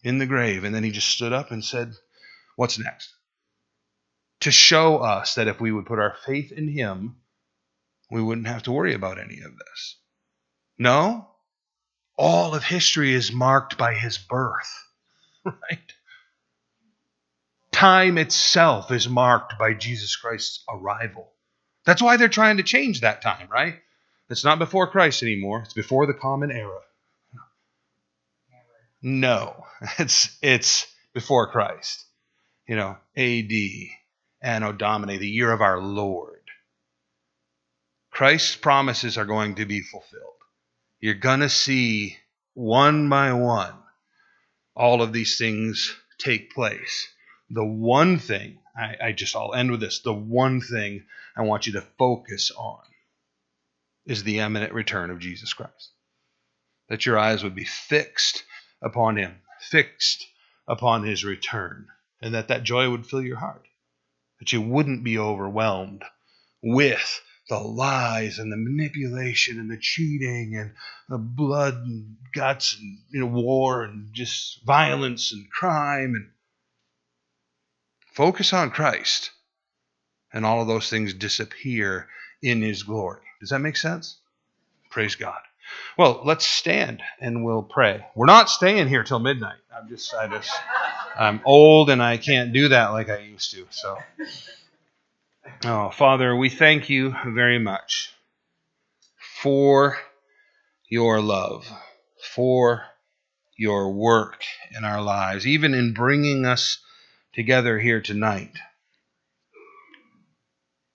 [0.03, 0.63] in the grave.
[0.63, 1.93] And then he just stood up and said,
[2.55, 3.13] What's next?
[4.41, 7.17] To show us that if we would put our faith in him,
[8.09, 9.97] we wouldn't have to worry about any of this.
[10.77, 11.27] No,
[12.17, 14.87] all of history is marked by his birth,
[15.45, 15.93] right?
[17.71, 21.31] Time itself is marked by Jesus Christ's arrival.
[21.85, 23.75] That's why they're trying to change that time, right?
[24.29, 25.61] It's not before Christ anymore.
[25.63, 26.79] It's before the common era.
[29.01, 29.65] No,
[29.99, 32.05] it's it's before Christ.
[32.67, 33.51] You know, AD,
[34.41, 36.35] Anno Domini, the year of our Lord.
[38.11, 40.23] Christ's promises are going to be fulfilled.
[40.99, 42.17] You're going to see
[42.53, 43.75] one by one
[44.79, 47.07] all of these things take place.
[47.49, 49.99] The one thing, I, I just, I'll end with this.
[49.99, 51.03] The one thing
[51.35, 52.79] I want you to focus on
[54.05, 55.91] is the imminent return of Jesus Christ.
[56.87, 58.43] That your eyes would be fixed
[58.81, 60.25] upon him, fixed
[60.67, 61.87] upon his return,
[62.21, 63.67] and that that joy would fill your heart.
[64.39, 66.03] That you wouldn't be overwhelmed
[66.61, 70.71] with the lies and the manipulation and the cheating and
[71.09, 76.29] the blood and guts and you know, war and just violence and crime and
[78.13, 79.31] focus on Christ
[80.31, 82.07] and all of those things disappear
[82.41, 83.21] in his glory.
[83.39, 84.17] Does that make sense?
[84.91, 85.39] Praise God.
[85.97, 88.05] Well, let's stand and we'll pray.
[88.15, 89.57] We're not staying here till midnight.
[89.75, 90.51] I'm just I just
[91.17, 93.65] I'm old and I can't do that like I used to.
[93.69, 93.97] So
[95.65, 98.13] Oh, Father, we thank you very much
[99.41, 99.97] for
[100.89, 101.69] your love,
[102.35, 102.85] for
[103.57, 104.43] your work
[104.75, 106.79] in our lives, even in bringing us
[107.33, 108.57] together here tonight.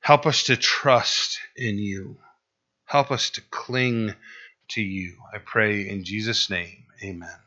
[0.00, 2.16] Help us to trust in you.
[2.86, 4.14] Help us to cling
[4.68, 5.16] to you.
[5.32, 6.84] I pray in Jesus' name.
[7.02, 7.43] Amen.